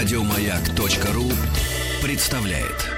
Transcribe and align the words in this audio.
Радиомаяк.ру 0.00 1.24
представляет. 2.02 2.88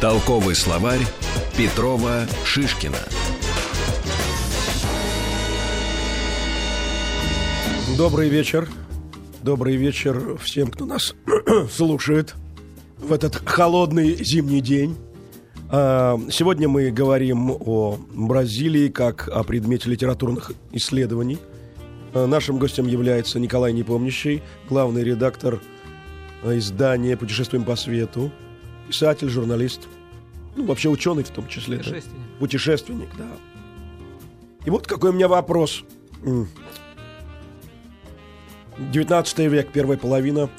Толковый 0.00 0.54
словарь 0.54 1.00
Петрова 1.58 2.26
Шишкина. 2.46 2.96
Добрый 7.98 8.30
вечер. 8.30 8.66
Добрый 9.42 9.76
вечер 9.76 10.38
всем, 10.38 10.70
кто 10.70 10.86
нас 10.86 11.14
слушает 11.70 12.34
в 13.00 13.12
этот 13.12 13.36
холодный 13.48 14.22
зимний 14.22 14.60
день. 14.60 14.96
А, 15.70 16.18
сегодня 16.30 16.68
мы 16.68 16.90
говорим 16.90 17.50
о 17.50 17.98
Бразилии 18.12 18.88
как 18.88 19.28
о 19.28 19.42
предмете 19.42 19.90
литературных 19.90 20.52
исследований. 20.72 21.38
А, 22.12 22.26
нашим 22.26 22.58
гостем 22.58 22.86
является 22.86 23.40
Николай 23.40 23.72
Непомнящий, 23.72 24.42
главный 24.68 25.02
редактор 25.02 25.60
а, 26.42 26.56
издания 26.58 27.16
«Путешествуем 27.16 27.64
по 27.64 27.76
свету», 27.76 28.30
писатель, 28.88 29.28
журналист, 29.28 29.88
ну, 30.56 30.66
вообще 30.66 30.88
ученый 30.88 31.22
в 31.22 31.30
том 31.30 31.46
числе. 31.48 31.78
Путешественник. 31.78 32.18
Да? 32.18 32.38
Путешественник, 32.38 33.08
да. 33.16 33.28
И 34.64 34.70
вот 34.70 34.86
какой 34.86 35.10
у 35.10 35.12
меня 35.12 35.28
вопрос. 35.28 35.84
19 38.78 39.38
век, 39.38 39.72
первая 39.72 39.96
половина, 39.96 40.50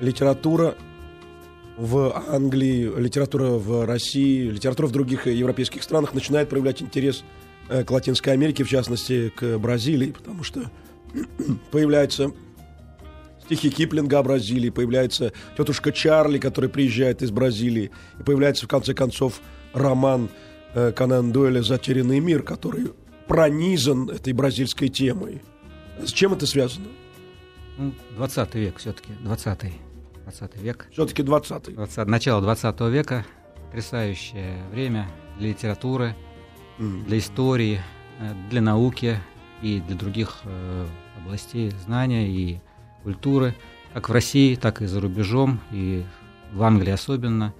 литература 0.00 0.74
в 1.76 2.12
Англии, 2.28 2.90
литература 2.98 3.52
в 3.52 3.86
России, 3.86 4.48
литература 4.48 4.86
в 4.86 4.92
других 4.92 5.26
европейских 5.26 5.82
странах 5.82 6.12
начинает 6.12 6.48
проявлять 6.48 6.82
интерес 6.82 7.24
э, 7.68 7.84
к 7.84 7.90
Латинской 7.90 8.32
Америке, 8.32 8.64
в 8.64 8.68
частности, 8.68 9.32
к 9.34 9.58
Бразилии, 9.58 10.10
потому 10.10 10.42
что 10.42 10.70
появляются 11.70 12.32
стихи 13.44 13.70
Киплинга 13.70 14.18
о 14.18 14.22
Бразилии, 14.22 14.70
появляется 14.70 15.32
тетушка 15.56 15.90
Чарли, 15.90 16.38
который 16.38 16.68
приезжает 16.70 17.22
из 17.22 17.30
Бразилии, 17.30 17.90
и 18.18 18.22
появляется, 18.22 18.66
в 18.66 18.68
конце 18.68 18.94
концов, 18.94 19.40
роман 19.72 20.28
э, 20.74 20.92
Конан 20.92 21.32
Дойля 21.32 21.62
«Затерянный 21.62 22.20
мир», 22.20 22.42
который 22.42 22.92
пронизан 23.26 24.10
этой 24.10 24.32
бразильской 24.32 24.88
темой. 24.88 25.42
С 26.04 26.12
чем 26.12 26.32
это 26.32 26.46
связано? 26.46 26.88
Ну, 27.78 27.94
20 28.16 28.54
век 28.56 28.78
все-таки, 28.78 29.12
20 29.22 29.89
20 30.30 30.56
век. 30.56 30.88
Все-таки 30.92 31.22
20 31.22 31.74
20, 31.74 32.06
начало 32.06 32.40
20 32.40 32.80
века. 32.82 33.24
Потрясающее 33.66 34.62
время 34.72 35.08
для 35.38 35.48
литературы, 35.48 36.16
mm. 36.78 37.04
для 37.04 37.18
истории, 37.18 37.80
э, 38.20 38.32
для 38.50 38.60
науки 38.60 39.18
и 39.62 39.80
для 39.80 39.96
других 39.96 40.40
э, 40.44 40.86
областей 41.18 41.70
знания 41.70 42.28
и 42.28 42.60
культуры, 43.02 43.54
как 43.92 44.08
в 44.08 44.12
России, 44.12 44.54
так 44.56 44.82
и 44.82 44.86
за 44.86 45.00
рубежом, 45.00 45.60
и 45.70 46.04
в 46.52 46.62
Англии 46.62 46.92
особенно, 46.92 47.54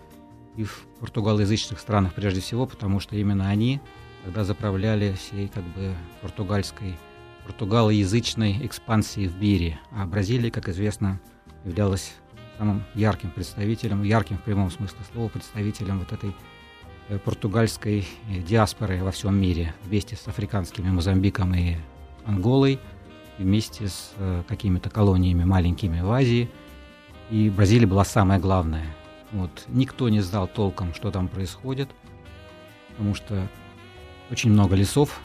и 0.57 0.65
в 0.65 0.85
португалоязычных 0.99 1.79
странах 1.79 2.15
прежде 2.15 2.41
всего, 2.41 2.67
потому 2.67 2.99
что 3.01 3.17
именно 3.17 3.49
они 3.49 3.81
тогда 4.25 4.45
заправляли 4.45 5.15
всей 5.15 5.49
как 5.49 5.65
бы 5.65 5.95
португальской, 6.23 6.97
португалоязычной 7.47 8.67
экспансией 8.67 9.29
в 9.29 9.41
мире. 9.41 9.79
А 9.93 10.07
Бразилия, 10.07 10.51
как 10.51 10.69
известно, 10.69 11.21
являлась 11.65 12.15
самым 12.61 12.83
ярким 12.95 13.31
представителем, 13.31 14.03
ярким 14.03 14.37
в 14.37 14.43
прямом 14.43 14.71
смысле 14.71 14.99
слова, 15.11 15.29
представителем 15.29 15.99
вот 15.99 16.13
этой 16.13 16.35
э, 17.09 17.19
португальской 17.19 18.07
э, 18.29 18.41
диаспоры 18.43 19.03
во 19.03 19.13
всем 19.13 19.35
мире, 19.35 19.73
вместе 19.87 20.15
с 20.15 20.29
африканскими 20.29 20.91
Мозамбиком 20.91 21.55
и 21.55 21.77
Анголой, 22.27 22.79
вместе 23.39 23.89
с 23.89 24.13
э, 24.19 24.43
какими-то 24.47 24.91
колониями 24.91 25.43
маленькими 25.43 26.03
в 26.03 26.11
Азии. 26.11 26.51
И 27.31 27.49
Бразилия 27.49 27.87
была 27.87 28.05
самая 28.05 28.39
главная. 28.39 28.95
Вот. 29.33 29.65
Никто 29.69 30.11
не 30.11 30.21
знал 30.21 30.47
толком, 30.47 30.93
что 30.93 31.11
там 31.11 31.29
происходит, 31.29 31.89
потому 32.91 33.15
что 33.15 33.49
очень 34.31 34.51
много 34.51 34.77
лесов, 34.77 35.19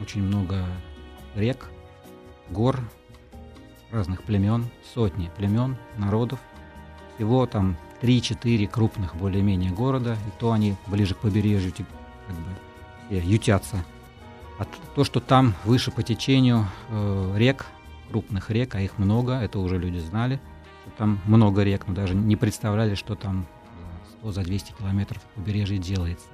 очень 0.00 0.24
много 0.24 0.66
рек, 1.36 1.70
гор, 2.50 2.80
разных 3.92 4.24
племен, 4.24 4.66
сотни 4.92 5.30
племен, 5.36 5.76
народов– 5.96 6.40
всего 7.22 7.46
там 7.46 7.76
3-4 8.02 8.66
крупных 8.66 9.14
более-менее 9.14 9.70
города, 9.70 10.14
и 10.26 10.40
то 10.40 10.50
они 10.50 10.74
ближе 10.88 11.14
к 11.14 11.18
побережью 11.18 11.72
как 11.72 12.36
бы, 12.36 13.16
ютятся. 13.16 13.84
А 14.58 14.66
то, 14.96 15.04
что 15.04 15.20
там 15.20 15.54
выше 15.64 15.92
по 15.92 16.02
течению 16.02 16.66
э, 16.88 17.34
рек, 17.36 17.66
крупных 18.10 18.50
рек, 18.50 18.74
а 18.74 18.80
их 18.80 18.98
много, 18.98 19.34
это 19.34 19.60
уже 19.60 19.78
люди 19.78 19.98
знали, 19.98 20.40
что 20.82 20.90
там 20.98 21.20
много 21.26 21.62
рек, 21.62 21.86
но 21.86 21.94
даже 21.94 22.16
не 22.16 22.34
представляли, 22.34 22.96
что 22.96 23.14
там 23.14 23.46
за 24.04 24.16
100, 24.18 24.32
за 24.32 24.42
200 24.42 24.72
километров 24.72 25.22
побережья 25.36 25.78
делается. 25.78 26.26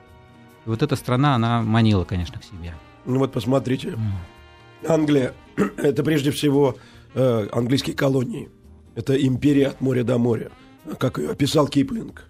И 0.64 0.70
вот 0.70 0.82
эта 0.82 0.96
страна, 0.96 1.34
она 1.34 1.60
манила, 1.60 2.04
конечно, 2.04 2.40
к 2.40 2.44
себе. 2.44 2.72
Ну 3.04 3.18
вот 3.18 3.32
посмотрите, 3.32 3.88
mm. 3.88 4.88
Англия– 4.88 5.34
это 5.76 6.02
прежде 6.02 6.30
всего 6.30 6.76
э, 7.12 7.48
английские 7.52 7.94
колонии. 7.94 8.48
Это 8.94 9.14
империя 9.14 9.68
от 9.68 9.82
моря 9.82 10.02
до 10.02 10.16
моря 10.16 10.50
как 10.98 11.18
описал 11.18 11.68
Киплинг. 11.68 12.28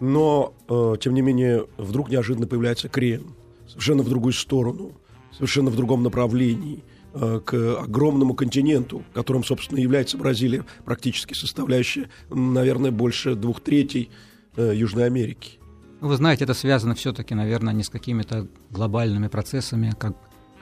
Но, 0.00 0.54
э, 0.68 0.96
тем 1.00 1.14
не 1.14 1.22
менее, 1.22 1.66
вдруг 1.78 2.10
неожиданно 2.10 2.46
появляется 2.46 2.88
крен, 2.88 3.34
совершенно 3.66 4.02
в 4.02 4.08
другую 4.08 4.34
сторону, 4.34 4.92
совершенно 5.32 5.70
в 5.70 5.76
другом 5.76 6.02
направлении, 6.02 6.84
э, 7.14 7.40
к 7.44 7.80
огромному 7.80 8.34
континенту, 8.34 9.04
которым, 9.14 9.42
собственно, 9.42 9.78
является 9.78 10.18
Бразилия, 10.18 10.66
практически 10.84 11.32
составляющая, 11.32 12.10
наверное, 12.28 12.90
больше 12.90 13.34
двух 13.34 13.60
третей 13.60 14.10
э, 14.56 14.72
Южной 14.74 15.06
Америки. 15.06 15.58
Вы 16.00 16.14
знаете, 16.16 16.44
это 16.44 16.52
связано 16.52 16.94
все-таки, 16.94 17.34
наверное, 17.34 17.72
не 17.72 17.82
с 17.82 17.88
какими-то 17.88 18.48
глобальными 18.70 19.28
процессами, 19.28 19.94
как 19.98 20.14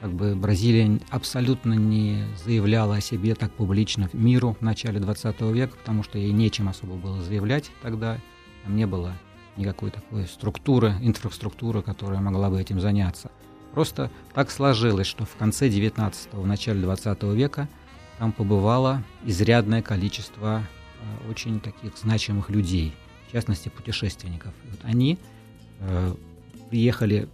как 0.05 0.13
бы 0.13 0.35
Бразилия 0.37 1.01
абсолютно 1.09 1.73
не 1.73 2.27
заявляла 2.45 2.97
о 2.97 3.01
себе 3.01 3.35
так 3.35 3.51
публично 3.53 4.11
миру 4.13 4.55
в 4.61 4.63
начале 4.63 5.01
20 5.01 5.41
века, 5.41 5.79
потому 5.79 6.03
что 6.03 6.19
ей 6.19 6.31
нечем 6.31 6.69
особо 6.69 6.97
было 6.97 7.23
заявлять 7.23 7.71
тогда. 7.81 8.19
Там 8.65 8.77
не 8.77 8.87
было 8.87 9.15
никакой 9.57 9.91
такой 9.91 10.27
структуры, 10.27 10.95
инфраструктуры, 11.01 11.81
которая 11.81 12.21
могла 12.21 12.51
бы 12.51 12.61
этим 12.61 12.81
заняться. 12.81 13.31
Просто 13.73 14.11
так 14.35 14.51
сложилось, 14.51 15.07
что 15.07 15.25
в 15.25 15.37
конце 15.37 15.71
19-го, 15.71 16.43
в 16.43 16.47
начале 16.47 16.83
20 16.83 17.23
века 17.23 17.67
там 18.19 18.33
побывало 18.33 19.03
изрядное 19.25 19.81
количество 19.81 20.61
э, 20.61 21.31
очень 21.31 21.61
таких 21.61 21.97
значимых 21.97 22.51
людей, 22.51 22.93
в 23.27 23.33
частности 23.33 23.71
путешественников. 23.71 24.53
И 24.67 24.71
вот 24.71 24.81
они 24.83 25.19
э, 25.81 26.15
приехали 26.69 27.27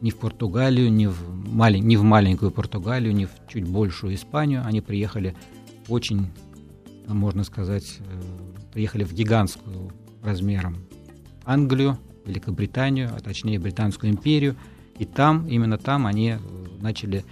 ни 0.00 0.10
в 0.10 0.16
Португалию, 0.16 0.92
ни 0.92 1.06
в, 1.06 1.16
малень, 1.48 1.84
ни 1.84 1.96
в 1.96 2.02
маленькую 2.02 2.50
Португалию, 2.50 3.14
ни 3.14 3.24
в 3.24 3.30
чуть 3.48 3.66
большую 3.66 4.14
Испанию. 4.14 4.62
Они 4.64 4.80
приехали 4.80 5.34
очень, 5.88 6.26
можно 7.06 7.44
сказать, 7.44 7.98
э, 8.00 8.20
приехали 8.72 9.04
в 9.04 9.12
гигантскую 9.12 9.92
размером 10.22 10.76
Англию, 11.44 11.98
Великобританию, 12.24 13.10
а 13.16 13.20
точнее 13.20 13.58
Британскую 13.58 14.10
империю. 14.10 14.56
И 14.98 15.04
там, 15.04 15.46
именно 15.46 15.78
там 15.78 16.06
они 16.06 16.30
э, 16.30 16.38
начали 16.80 17.24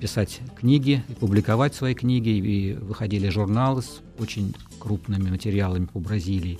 писать 0.00 0.40
книги 0.58 1.04
и 1.08 1.12
публиковать 1.12 1.74
свои 1.74 1.94
книги, 1.94 2.30
и 2.30 2.72
выходили 2.74 3.28
журналы 3.28 3.82
с 3.82 4.00
очень 4.18 4.54
крупными 4.80 5.30
материалами 5.30 5.86
по 5.86 6.00
Бразилии. 6.00 6.58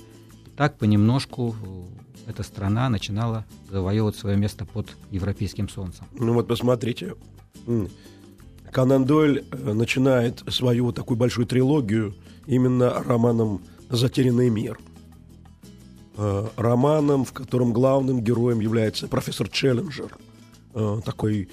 Так 0.55 0.77
понемножку 0.77 1.55
э, 2.27 2.29
эта 2.29 2.43
страна 2.43 2.89
начинала 2.89 3.45
завоевывать 3.69 4.15
свое 4.15 4.37
место 4.37 4.65
под 4.65 4.95
европейским 5.09 5.67
солнцем. 5.67 6.05
Ну 6.13 6.33
вот 6.33 6.47
посмотрите, 6.47 7.15
Конан 8.71 9.05
Дойль 9.05 9.45
э, 9.51 9.73
начинает 9.73 10.43
свою 10.47 10.85
вот 10.85 10.95
такую 10.95 11.17
большую 11.17 11.47
трилогию 11.47 12.15
именно 12.45 12.91
романом 13.03 13.61
«Затерянный 13.89 14.49
мир». 14.49 14.79
Э, 16.17 16.47
романом, 16.55 17.25
в 17.25 17.33
котором 17.33 17.73
главным 17.73 18.21
героем 18.21 18.59
является 18.59 19.07
профессор 19.07 19.49
Челленджер, 19.49 20.15
такой 21.05 21.49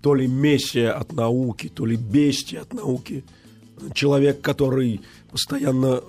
то 0.00 0.14
ли 0.14 0.26
мессия 0.26 0.90
от 0.90 1.12
науки, 1.12 1.68
то 1.68 1.84
ли 1.84 1.96
бестия 1.96 2.62
от 2.62 2.72
науки, 2.72 3.24
человек, 3.94 4.40
который 4.40 5.00
постоянно 5.30 6.00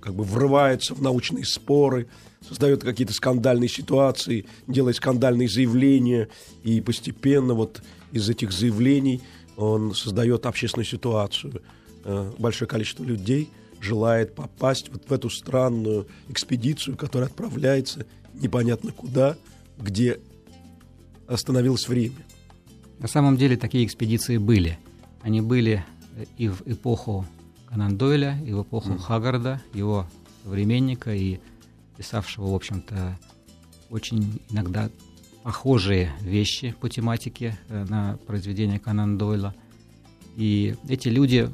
как 0.00 0.14
бы 0.14 0.24
врывается 0.24 0.94
в 0.94 1.02
научные 1.02 1.44
споры, 1.44 2.06
создает 2.46 2.82
какие-то 2.82 3.12
скандальные 3.12 3.68
ситуации, 3.68 4.46
делает 4.66 4.96
скандальные 4.96 5.48
заявления, 5.48 6.28
и 6.62 6.80
постепенно 6.80 7.54
вот 7.54 7.82
из 8.12 8.28
этих 8.28 8.52
заявлений 8.52 9.22
он 9.56 9.94
создает 9.94 10.46
общественную 10.46 10.86
ситуацию. 10.86 11.62
Э, 12.04 12.32
большое 12.38 12.68
количество 12.68 13.02
людей 13.02 13.50
желает 13.80 14.34
попасть 14.34 14.90
вот 14.90 15.02
в 15.08 15.12
эту 15.12 15.30
странную 15.30 16.06
экспедицию, 16.28 16.96
которая 16.96 17.28
отправляется 17.28 18.06
непонятно 18.34 18.92
куда, 18.92 19.36
где 19.78 20.20
остановилось 21.26 21.88
время. 21.88 22.16
На 22.98 23.08
самом 23.08 23.36
деле 23.36 23.56
такие 23.56 23.84
экспедиции 23.84 24.36
были. 24.38 24.78
Они 25.22 25.40
были 25.40 25.84
и 26.36 26.48
в 26.48 26.62
эпоху 26.66 27.26
Конан 27.66 27.96
Дойля, 27.96 28.38
и 28.44 28.52
в 28.52 28.62
эпоху 28.62 28.90
mm. 28.90 28.98
Хаггарда, 28.98 29.62
его 29.74 30.06
современника 30.44 31.14
и 31.14 31.40
писавшего, 31.96 32.50
в 32.50 32.54
общем-то, 32.54 33.18
очень 33.90 34.40
иногда 34.50 34.90
похожие 35.42 36.12
вещи 36.22 36.74
по 36.80 36.88
тематике 36.88 37.56
э, 37.68 37.84
на 37.88 38.18
произведения 38.26 38.78
Конан 38.78 39.16
Дойла. 39.16 39.54
И 40.36 40.74
эти 40.88 41.08
люди, 41.08 41.48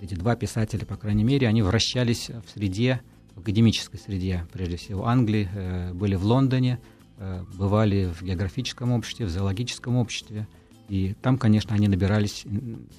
эти 0.00 0.14
два 0.14 0.36
писателя, 0.36 0.84
по 0.84 0.96
крайней 0.96 1.24
мере, 1.24 1.46
они 1.48 1.62
вращались 1.62 2.28
в 2.28 2.50
среде, 2.50 3.00
в 3.34 3.40
академической 3.40 3.98
среде, 3.98 4.46
прежде 4.52 4.76
всего 4.76 5.06
Англии, 5.06 5.48
э, 5.54 5.92
были 5.92 6.16
в 6.16 6.24
Лондоне, 6.24 6.80
э, 7.18 7.44
бывали 7.54 8.12
в 8.12 8.22
географическом 8.22 8.92
обществе, 8.92 9.26
в 9.26 9.30
зоологическом 9.30 9.96
обществе. 9.96 10.48
И 10.90 11.14
там, 11.22 11.38
конечно, 11.38 11.74
они 11.74 11.86
набирались 11.86 12.44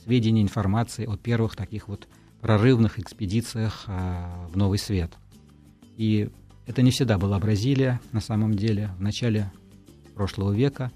сведений, 0.06 0.42
информации 0.42 1.06
о 1.06 1.18
первых 1.18 1.58
таких 1.58 1.90
вот 1.90 2.08
прорывных 2.40 2.98
экспедициях 2.98 3.84
в 3.86 4.56
Новый 4.56 4.80
Свет. 4.80 5.12
И 5.98 6.30
это 6.66 6.82
не 6.84 6.92
всегда 6.92 7.18
была 7.18 7.38
Бразилия, 7.38 8.00
на 8.14 8.22
самом 8.22 8.54
деле. 8.54 8.92
В 8.98 9.02
начале 9.02 9.52
прошлого 10.16 10.54
века 10.54 10.90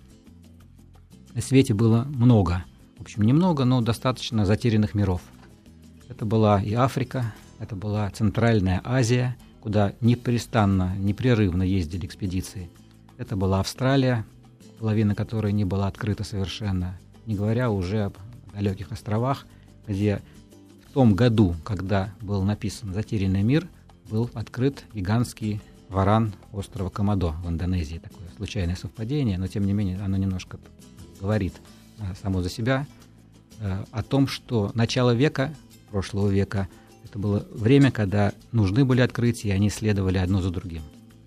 на 1.34 1.42
свете 1.42 1.74
было 1.74 2.06
много, 2.06 2.64
в 2.98 3.02
общем, 3.02 3.24
немного, 3.24 3.66
но 3.66 3.82
достаточно 3.82 4.46
затерянных 4.46 4.96
миров. 4.96 5.22
Это 6.08 6.26
была 6.26 6.64
и 6.64 6.74
Африка, 6.74 7.34
это 7.60 7.76
была 7.76 8.10
Центральная 8.10 8.82
Азия, 8.86 9.36
куда 9.60 9.94
непрестанно, 10.00 10.96
непрерывно 10.98 11.64
ездили 11.64 12.06
экспедиции. 12.06 12.70
Это 13.18 13.36
была 13.36 13.60
Австралия, 13.60 14.26
половина 14.80 15.16
которой 15.16 15.52
не 15.54 15.66
была 15.66 15.88
открыта 15.88 16.24
совершенно, 16.24 16.98
не 17.26 17.36
говоря 17.36 17.72
уже 17.72 18.06
об 18.06 18.18
далеких 18.54 18.92
островах, 18.92 19.46
где 19.88 20.22
в 20.90 20.94
том 20.94 21.14
году, 21.14 21.56
когда 21.64 22.14
был 22.22 22.44
написан 22.44 22.94
«Затерянный 22.94 23.44
мир», 23.44 23.68
был 24.10 24.30
открыт 24.34 24.86
гигантский 24.94 25.62
варан 25.90 26.34
острова 26.52 26.90
Комодо 26.90 27.32
в 27.44 27.50
Индонезии. 27.50 27.98
Такое 27.98 28.28
случайное 28.38 28.76
совпадение, 28.76 29.38
но 29.38 29.48
тем 29.48 29.66
не 29.66 29.74
менее 29.74 30.00
оно 30.02 30.18
немножко 30.18 30.60
говорит 31.20 31.54
само 32.22 32.42
за 32.42 32.50
себя 32.50 32.88
а, 33.62 33.86
о 33.92 34.04
том, 34.04 34.28
что 34.28 34.72
начало 34.74 35.14
века, 35.14 35.54
прошлого 35.90 36.30
века, 36.30 36.68
это 37.04 37.20
было 37.20 37.46
время, 37.52 37.92
когда 37.92 38.34
нужны 38.52 38.84
были 38.84 39.02
открытия, 39.02 39.50
и 39.50 39.52
они 39.52 39.70
следовали 39.70 40.18
одно 40.18 40.42
за 40.42 40.50
другим. 40.50 40.82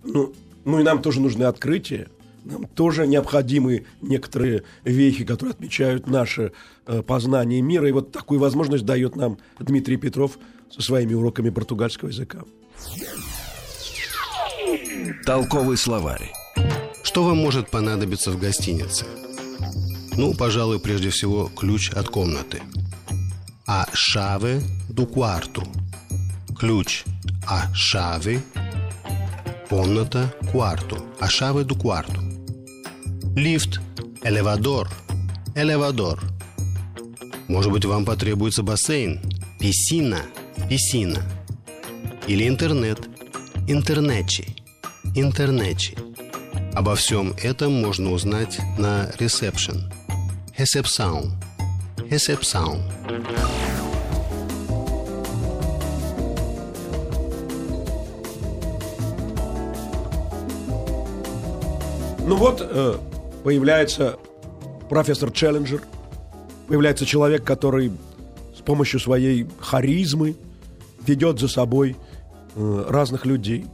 Ну, 0.04 0.34
ну 0.64 0.80
и 0.80 0.82
нам 0.82 1.00
тоже 1.02 1.20
нужны 1.20 1.44
открытия. 1.44 2.08
Нам 2.48 2.66
тоже 2.66 3.06
необходимы 3.06 3.84
некоторые 4.00 4.62
вехи, 4.82 5.24
которые 5.24 5.52
отмечают 5.52 6.06
наше 6.06 6.52
э, 6.86 7.02
познание 7.02 7.60
мира. 7.60 7.86
И 7.86 7.92
вот 7.92 8.10
такую 8.10 8.40
возможность 8.40 8.86
дает 8.86 9.16
нам 9.16 9.36
Дмитрий 9.60 9.98
Петров 9.98 10.38
со 10.70 10.80
своими 10.80 11.12
уроками 11.12 11.50
португальского 11.50 12.08
языка. 12.08 12.44
Толковый 15.26 15.76
словарь. 15.76 16.32
Что 17.02 17.22
вам 17.22 17.36
может 17.36 17.68
понадобиться 17.68 18.30
в 18.30 18.40
гостинице? 18.40 19.04
Ну, 20.16 20.32
пожалуй, 20.32 20.80
прежде 20.80 21.10
всего, 21.10 21.50
ключ 21.54 21.90
от 21.90 22.08
комнаты. 22.08 22.62
А 23.66 23.86
шаве 23.92 24.62
ду 24.88 25.06
кварту. 25.06 25.64
Ключ 26.58 27.04
а 27.46 27.72
шаве 27.74 28.40
комната 29.68 30.34
кварту. 30.50 30.96
А 31.20 31.28
шаве 31.28 31.64
ду 31.64 31.74
кварту. 31.74 32.27
Лифт, 33.38 33.80
элевадор, 34.24 34.90
элевадор. 35.54 36.20
Может 37.46 37.70
быть, 37.70 37.84
вам 37.84 38.04
потребуется 38.04 38.64
бассейн, 38.64 39.20
писина, 39.60 40.22
писина. 40.68 41.22
Или 42.26 42.48
интернет, 42.48 42.98
интернечи, 43.68 44.56
интернечи. 45.14 45.96
Обо 46.74 46.96
всем 46.96 47.32
этом 47.40 47.80
можно 47.80 48.10
узнать 48.10 48.58
на 48.76 49.08
ресепшн. 49.20 49.88
Ресепсаун. 50.56 51.32
Ресепсаун. 52.10 52.82
Ну 62.26 62.36
вот, 62.36 62.60
э, 62.60 62.98
появляется 63.48 64.18
профессор 64.90 65.30
Челленджер, 65.30 65.80
появляется 66.66 67.06
человек, 67.06 67.44
который 67.44 67.90
с 68.54 68.60
помощью 68.60 69.00
своей 69.00 69.46
харизмы 69.58 70.36
ведет 71.06 71.40
за 71.40 71.48
собой 71.48 71.96
э, 72.56 72.84
разных 72.90 73.24
людей, 73.24 73.64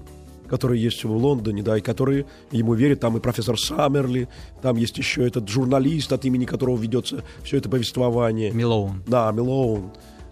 которые 0.46 0.80
есть 0.80 1.02
в 1.02 1.10
Лондоне, 1.10 1.64
да, 1.64 1.76
и 1.76 1.80
которые 1.80 2.26
ему 2.52 2.74
верят. 2.74 3.00
Там 3.00 3.16
и 3.16 3.20
профессор 3.20 3.58
Саммерли, 3.58 4.28
там 4.62 4.76
есть 4.76 4.96
еще 4.96 5.26
этот 5.26 5.48
журналист, 5.48 6.12
от 6.12 6.24
имени 6.24 6.44
которого 6.44 6.80
ведется 6.80 7.24
все 7.42 7.56
это 7.56 7.68
повествование. 7.68 8.52
Милоун. 8.52 9.02
Да, 9.08 9.32
Милоун. 9.32 9.90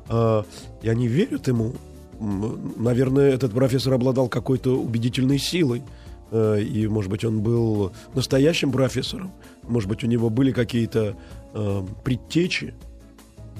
Э, 0.09 0.45
и 0.83 0.89
они 0.89 1.09
верят 1.09 1.49
ему. 1.49 1.73
Наверное, 2.21 3.33
этот 3.33 3.51
профессор 3.51 3.95
обладал 3.95 4.29
какой-то 4.29 4.81
убедительной 4.81 5.41
силой. 5.41 5.83
Э, 6.33 6.61
и, 6.61 6.89
может 6.89 7.11
быть, 7.11 7.25
он 7.25 7.43
был 7.43 7.93
настоящим 8.15 8.73
профессором, 8.73 9.33
может 9.65 9.89
быть, 9.89 10.03
у 10.03 10.07
него 10.07 10.31
были 10.31 10.51
какие-то 10.51 11.15
э, 11.53 11.87
предтечи. 12.03 12.75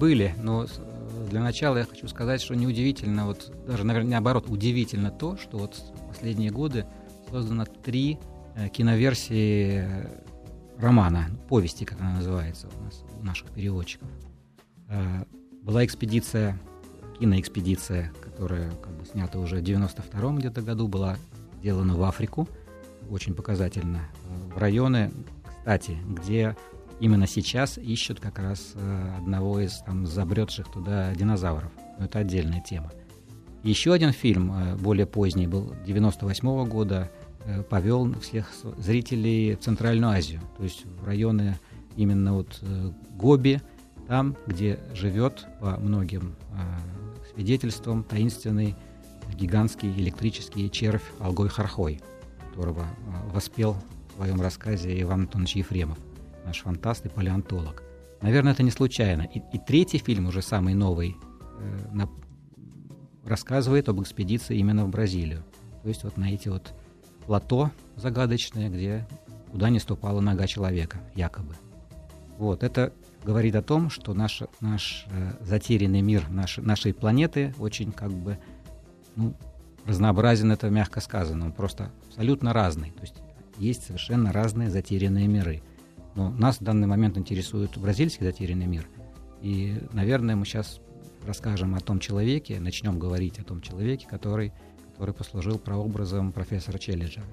Были, 0.01 0.35
но 0.39 0.65
э, 0.65 0.69
для 1.29 1.43
начала 1.43 1.77
я 1.77 1.85
хочу 1.85 2.09
сказать, 2.09 2.41
что 2.41 2.55
неудивительно, 2.55 3.27
вот 3.27 3.53
даже, 3.67 3.85
наверное, 3.85 4.13
наоборот, 4.13 4.47
удивительно 4.49 5.11
то, 5.11 5.37
что 5.37 5.59
вот 5.59 5.77
последние 6.09 6.51
годы 6.51 6.87
создано 7.31 7.67
три 7.67 8.19
э, 8.57 8.71
киноверсии 8.71 9.87
романа, 10.79 11.27
повести, 11.51 11.85
как 11.85 12.01
она 12.01 12.15
называется 12.15 12.69
у 12.81 12.85
нас, 12.85 13.05
у 13.21 13.25
наших 13.25 13.51
переводчиков. 13.51 14.09
Была 15.63 15.85
экспедиция, 15.85 16.59
киноэкспедиция, 17.21 18.13
которая 18.21 18.71
как 18.83 18.93
бы 18.99 19.05
снята 19.05 19.39
уже 19.39 19.57
в 19.57 19.63
92-м 19.63 20.39
где-то 20.39 20.61
году, 20.63 20.89
была 20.89 21.17
сделана 21.61 21.95
в 21.95 22.03
Африку– 22.03 22.49
очень 23.11 23.35
показательно. 23.35 24.01
В 24.55 24.59
районы, 24.59 25.13
кстати, 25.45 25.97
где 26.09 26.57
именно 27.03 27.27
сейчас 27.27 27.79
ищут 27.79 28.21
как 28.21 28.39
раз 28.39 28.73
э, 28.75 29.17
одного 29.19 29.59
из 29.59 29.79
там 29.79 30.07
забредших 30.07 30.71
туда 30.71 31.13
динозавров. 31.15 31.71
Но 31.99 32.05
это 32.05 32.21
отдельная 32.21 32.61
тема. 32.61 32.93
Еще 33.65 33.93
один 33.93 34.13
фильм, 34.13 34.53
э, 34.53 34.77
более 34.77 35.07
поздний, 35.07 35.49
был 35.49 35.75
98 35.85 36.49
-го 36.49 36.65
года, 36.65 37.11
э, 37.45 37.63
повел 37.63 38.13
всех 38.21 38.49
зрителей 38.79 39.57
в 39.57 39.61
Центральную 39.61 40.13
Азию, 40.13 40.41
то 40.57 40.63
есть 40.63 40.85
в 40.85 41.05
районы 41.05 41.59
именно 41.97 42.35
вот 42.35 42.63
Гоби, 43.17 43.61
там, 44.07 44.37
где 44.47 44.79
живет 44.95 45.47
по 45.61 45.77
многим 45.79 46.35
свидетельствам 47.35 48.03
таинственный 48.03 48.75
гигантский 49.35 49.91
электрический 49.91 50.71
червь 50.71 51.05
Алгой 51.21 51.49
Хархой– 51.49 52.01
которого 52.53 52.83
а, 52.83 53.33
воспел 53.33 53.77
в 54.11 54.17
своем 54.17 54.41
рассказе 54.41 55.01
Иван 55.01 55.23
Антонович 55.23 55.57
Ефремов, 55.57 55.99
наш 56.45 56.61
фантаст 56.61 57.07
и 57.07 57.09
палеонтолог. 57.09 57.83
Наверное, 58.21 58.53
это 58.53 58.63
не 58.63 58.71
случайно. 58.71 59.23
И, 59.23 59.41
и 59.55 59.59
третий 59.59 59.99
фильм, 59.99 60.27
уже 60.27 60.43
самый 60.43 60.75
новый, 60.75 61.17
э, 61.59 61.89
на, 61.93 62.11
рассказывает 63.25 63.89
об 63.89 64.03
экспедиции 64.03 64.59
именно 64.59 64.85
в 64.85 64.91
Бразилию. 64.91 65.43
То 65.83 65.89
есть 65.89 66.05
вот 66.05 66.19
на 66.19 66.31
эти 66.31 66.49
вот 66.49 66.75
плато 67.27 67.71
загадочные, 67.97 68.69
где 68.69 69.09
куда 69.51 69.71
не 69.71 69.79
ступала 69.79 70.21
нога 70.21 70.47
человека, 70.47 70.99
якобы. 71.15 71.55
Вот, 72.37 72.63
это 72.63 72.93
говорит 73.25 73.55
о 73.57 73.63
том, 73.63 73.89
что 73.89 74.13
наш, 74.13 74.43
наш 74.61 75.07
э, 75.11 75.33
затерянный 75.41 76.03
мир 76.03 76.29
наш, 76.29 76.59
нашей 76.59 76.93
планеты 76.93 77.55
очень 77.59 77.93
как 77.93 78.13
бы 78.13 78.39
ну, 79.17 79.35
разнообразен, 79.87 80.53
это 80.53 80.71
мягко 80.71 81.01
сказано, 81.01 81.47
он 81.47 81.53
просто 81.53 81.91
абсолютно 82.09 82.53
разный. 82.53 82.91
То 82.91 83.03
есть 83.03 83.15
есть 83.59 83.85
совершенно 83.85 84.33
разные 84.33 84.71
затерянные 84.71 85.29
миры. 85.29 85.63
Но 86.15 86.31
нас 86.31 86.59
в 86.59 86.65
данный 86.65 86.87
момент 86.87 87.17
интересует 87.17 87.77
бразильский 87.79 88.27
затерянный 88.27 88.67
мир. 88.67 88.87
И, 89.41 89.79
наверное, 89.93 90.37
мы 90.37 90.45
сейчас 90.45 90.81
расскажем 91.27 91.75
о 91.75 91.81
том 91.81 91.99
человеке, 91.99 92.61
начнем 92.61 92.99
говорить 92.99 93.39
о 93.39 93.45
том 93.45 93.61
человеке, 93.61 94.07
который, 94.09 94.53
который 94.93 95.15
послужил 95.15 95.59
прообразом 95.59 96.33
профессора 96.33 96.79
Челленджера. 96.79 97.25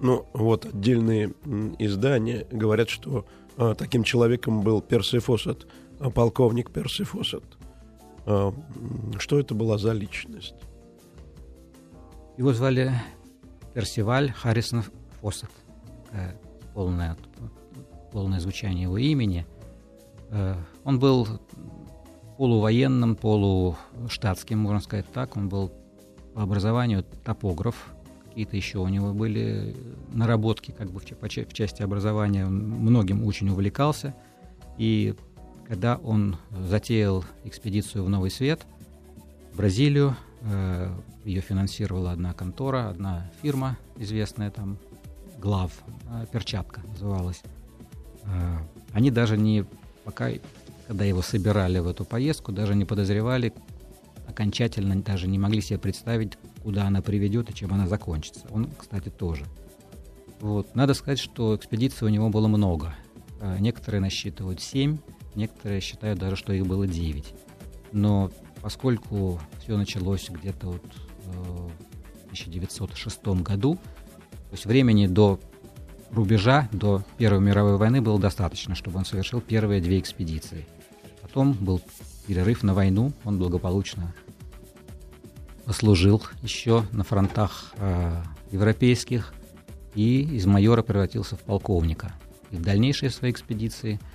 Ну, 0.00 0.26
вот 0.32 0.64
отдельные 0.64 1.34
издания 1.78 2.46
говорят, 2.50 2.88
что 2.88 3.26
а, 3.56 3.74
таким 3.74 4.04
человеком 4.04 4.62
был 4.62 4.80
Перси 4.80 5.18
Фоссет, 5.18 5.66
а, 5.98 6.10
полковник 6.10 6.70
Перси 6.70 7.02
Фоссет. 7.02 7.44
А, 8.24 8.54
что 9.18 9.40
это 9.40 9.54
была 9.54 9.78
за 9.78 9.92
личность? 9.92 10.54
Его 12.38 12.52
звали 12.52 12.92
Персиваль 13.74 14.30
Харрисон 14.30 14.84
Фоссет. 15.20 15.50
Э, 16.12 16.34
полное, 16.72 17.16
полное 18.12 18.38
звучание 18.38 18.84
его 18.84 18.96
имени. 18.96 19.44
Э, 20.30 20.54
он 20.84 21.00
был 21.00 21.26
полувоенным, 22.36 23.16
полуштатским, 23.16 24.56
можно 24.56 24.80
сказать 24.80 25.10
так. 25.12 25.36
Он 25.36 25.48
был 25.48 25.72
по 26.32 26.42
образованию 26.42 27.02
топограф. 27.02 27.92
Какие-то 28.26 28.56
еще 28.56 28.78
у 28.78 28.86
него 28.86 29.12
были 29.12 29.74
наработки 30.12 30.70
как 30.70 30.92
бы 30.92 31.00
в, 31.00 31.04
части 31.52 31.82
образования. 31.82 32.46
Он 32.46 32.56
многим 32.56 33.24
очень 33.24 33.48
увлекался. 33.48 34.14
И 34.76 35.16
когда 35.66 35.96
он 35.96 36.36
затеял 36.68 37.24
экспедицию 37.42 38.04
в 38.04 38.08
Новый 38.08 38.30
Свет, 38.30 38.64
в 39.52 39.56
Бразилию, 39.56 40.16
ее 41.24 41.40
финансировала 41.40 42.12
одна 42.12 42.32
контора, 42.32 42.88
одна 42.88 43.30
фирма 43.42 43.76
известная 43.96 44.50
там, 44.50 44.78
Глав, 45.38 45.72
э, 46.10 46.26
перчатка 46.32 46.80
называлась. 46.88 47.42
Э, 48.24 48.58
они 48.92 49.10
даже 49.10 49.36
не, 49.36 49.64
пока, 50.04 50.30
когда 50.86 51.04
его 51.04 51.22
собирали 51.22 51.78
в 51.78 51.86
эту 51.86 52.04
поездку, 52.04 52.52
даже 52.52 52.74
не 52.74 52.84
подозревали, 52.84 53.52
окончательно 54.28 55.00
даже 55.00 55.28
не 55.28 55.38
могли 55.38 55.60
себе 55.60 55.78
представить, 55.78 56.38
куда 56.62 56.86
она 56.86 57.02
приведет 57.02 57.50
и 57.50 57.54
чем 57.54 57.72
она 57.72 57.86
закончится. 57.86 58.46
Он, 58.50 58.68
кстати, 58.76 59.08
тоже. 59.10 59.44
Вот. 60.40 60.74
Надо 60.74 60.94
сказать, 60.94 61.18
что 61.18 61.56
экспедиций 61.56 62.06
у 62.06 62.10
него 62.10 62.30
было 62.30 62.48
много. 62.48 62.94
Некоторые 63.60 64.00
насчитывают 64.00 64.60
семь, 64.60 64.98
Некоторые 65.38 65.80
считают 65.80 66.18
даже, 66.18 66.34
что 66.34 66.52
их 66.52 66.66
было 66.66 66.88
9. 66.88 67.32
Но 67.92 68.32
поскольку 68.62 69.40
все 69.60 69.76
началось 69.76 70.28
где-то 70.30 70.68
вот 70.68 70.84
э, 71.24 71.30
в 71.30 72.24
1906 72.26 73.26
году, 73.42 73.74
то 73.74 74.52
есть 74.52 74.66
времени 74.66 75.06
до 75.06 75.38
рубежа, 76.10 76.68
до 76.72 77.02
Первой 77.18 77.40
мировой 77.40 77.76
войны 77.76 78.00
было 78.00 78.18
достаточно, 78.18 78.74
чтобы 78.74 78.98
он 78.98 79.04
совершил 79.04 79.40
первые 79.40 79.80
две 79.80 79.98
экспедиции. 79.98 80.66
Потом 81.20 81.52
был 81.52 81.82
перерыв 82.26 82.62
на 82.62 82.74
войну, 82.74 83.12
он 83.24 83.38
благополучно 83.38 84.14
послужил 85.64 86.22
еще 86.42 86.84
на 86.92 87.04
фронтах 87.04 87.74
э, 87.76 88.22
европейских 88.50 89.34
и 89.94 90.22
из 90.22 90.46
майора 90.46 90.82
превратился 90.82 91.36
в 91.36 91.40
полковника. 91.40 92.14
И 92.50 92.56
в 92.56 92.62
дальнейшие 92.62 93.10
свои 93.10 93.30
экспедиции– 93.30 94.00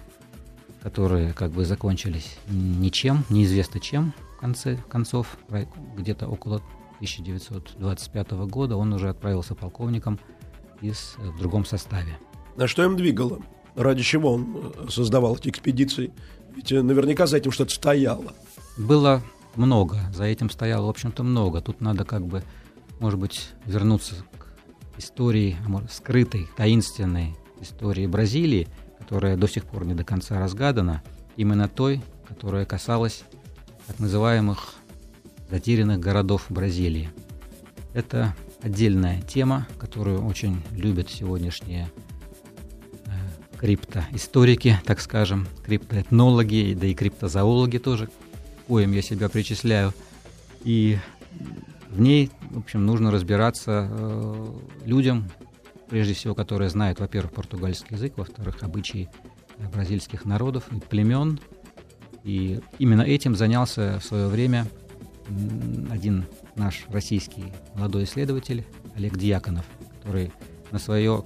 которые 0.83 1.31
как 1.31 1.51
бы 1.51 1.63
закончились 1.63 2.37
ничем, 2.49 3.23
неизвестно 3.29 3.79
чем 3.79 4.13
конце 4.43 4.77
концов, 4.89 5.37
где-то 5.95 6.27
около 6.27 6.57
1925 6.95 8.31
года 8.31 8.75
он 8.75 8.91
уже 8.91 9.09
отправился 9.09 9.55
полковником 9.55 10.19
из, 10.81 11.15
в 11.17 11.39
другом 11.39 11.63
составе. 11.63 12.17
На 12.57 12.67
что 12.67 12.83
им 12.83 12.97
двигало? 12.97 13.39
Ради 13.75 14.03
чего 14.03 14.33
он 14.33 14.73
э, 14.75 14.89
создавал 14.89 15.37
эти 15.37 15.47
экспедиции? 15.47 16.11
Ведь 16.55 16.73
э, 16.73 16.81
наверняка 16.81 17.25
за 17.25 17.37
этим 17.37 17.51
что-то 17.51 17.73
стояло. 17.73 18.33
Было 18.77 19.23
много, 19.55 19.99
за 20.13 20.25
этим 20.25 20.49
стояло, 20.49 20.87
в 20.87 20.89
общем-то, 20.89 21.23
много. 21.23 21.61
Тут 21.61 21.79
надо 21.79 22.03
как 22.03 22.25
бы, 22.25 22.43
может 22.99 23.19
быть, 23.19 23.49
вернуться 23.65 24.15
к 24.37 24.99
истории, 24.99 25.57
скрытой, 25.89 26.47
таинственной 26.57 27.35
истории 27.61 28.07
Бразилии– 28.07 28.67
которая 29.03 29.35
до 29.35 29.47
сих 29.47 29.65
пор 29.65 29.85
не 29.85 29.93
до 29.93 30.05
конца 30.05 30.39
разгадана, 30.39 31.03
именно 31.35 31.67
той, 31.67 32.01
которая 32.27 32.65
касалась 32.65 33.25
так 33.87 33.99
называемых 33.99 34.75
затерянных 35.49 35.99
городов 35.99 36.45
Бразилии. 36.49 37.09
Это 37.93 38.35
отдельная 38.61 39.21
тема, 39.21 39.67
которую 39.77 40.25
очень 40.25 40.61
любят 40.71 41.09
сегодняшние 41.09 41.89
э, 43.05 43.09
криптоисторики, 43.57 44.79
так 44.85 44.99
скажем, 44.99 45.47
криптоэтнологи, 45.65 46.75
да 46.79 46.87
и 46.87 46.93
криптозоологи 46.93 47.77
тоже, 47.77 48.09
коим 48.67 48.93
я 48.93 49.01
себя 49.01 49.29
причисляю. 49.29 49.93
И 50.63 50.97
в 51.89 51.99
ней, 51.99 52.31
в 52.49 52.59
общем, 52.59 52.85
нужно 52.85 53.11
разбираться 53.11 53.87
э, 53.91 54.47
людям, 54.85 55.29
прежде 55.89 56.13
всего, 56.13 56.33
которые 56.33 56.69
знают, 56.69 56.99
во-первых, 56.99 57.33
португальский 57.33 57.95
язык, 57.95 58.13
во-вторых, 58.15 58.63
обычаи 58.63 59.09
э, 59.57 59.67
бразильских 59.69 60.25
народов 60.25 60.63
и 60.71 60.79
племен. 60.79 61.39
И 62.23 62.61
именно 62.79 63.01
этим 63.01 63.35
занялся 63.35 63.99
в 63.99 64.05
свое 64.05 64.27
время 64.27 64.65
один 65.89 66.25
наш 66.55 66.85
российский 66.89 67.45
молодой 67.75 68.05
исследователь 68.05 68.65
Олег 68.95 69.17
Дьяконов, 69.17 69.65
который 69.97 70.31
на 70.71 70.79
свое, 70.79 71.23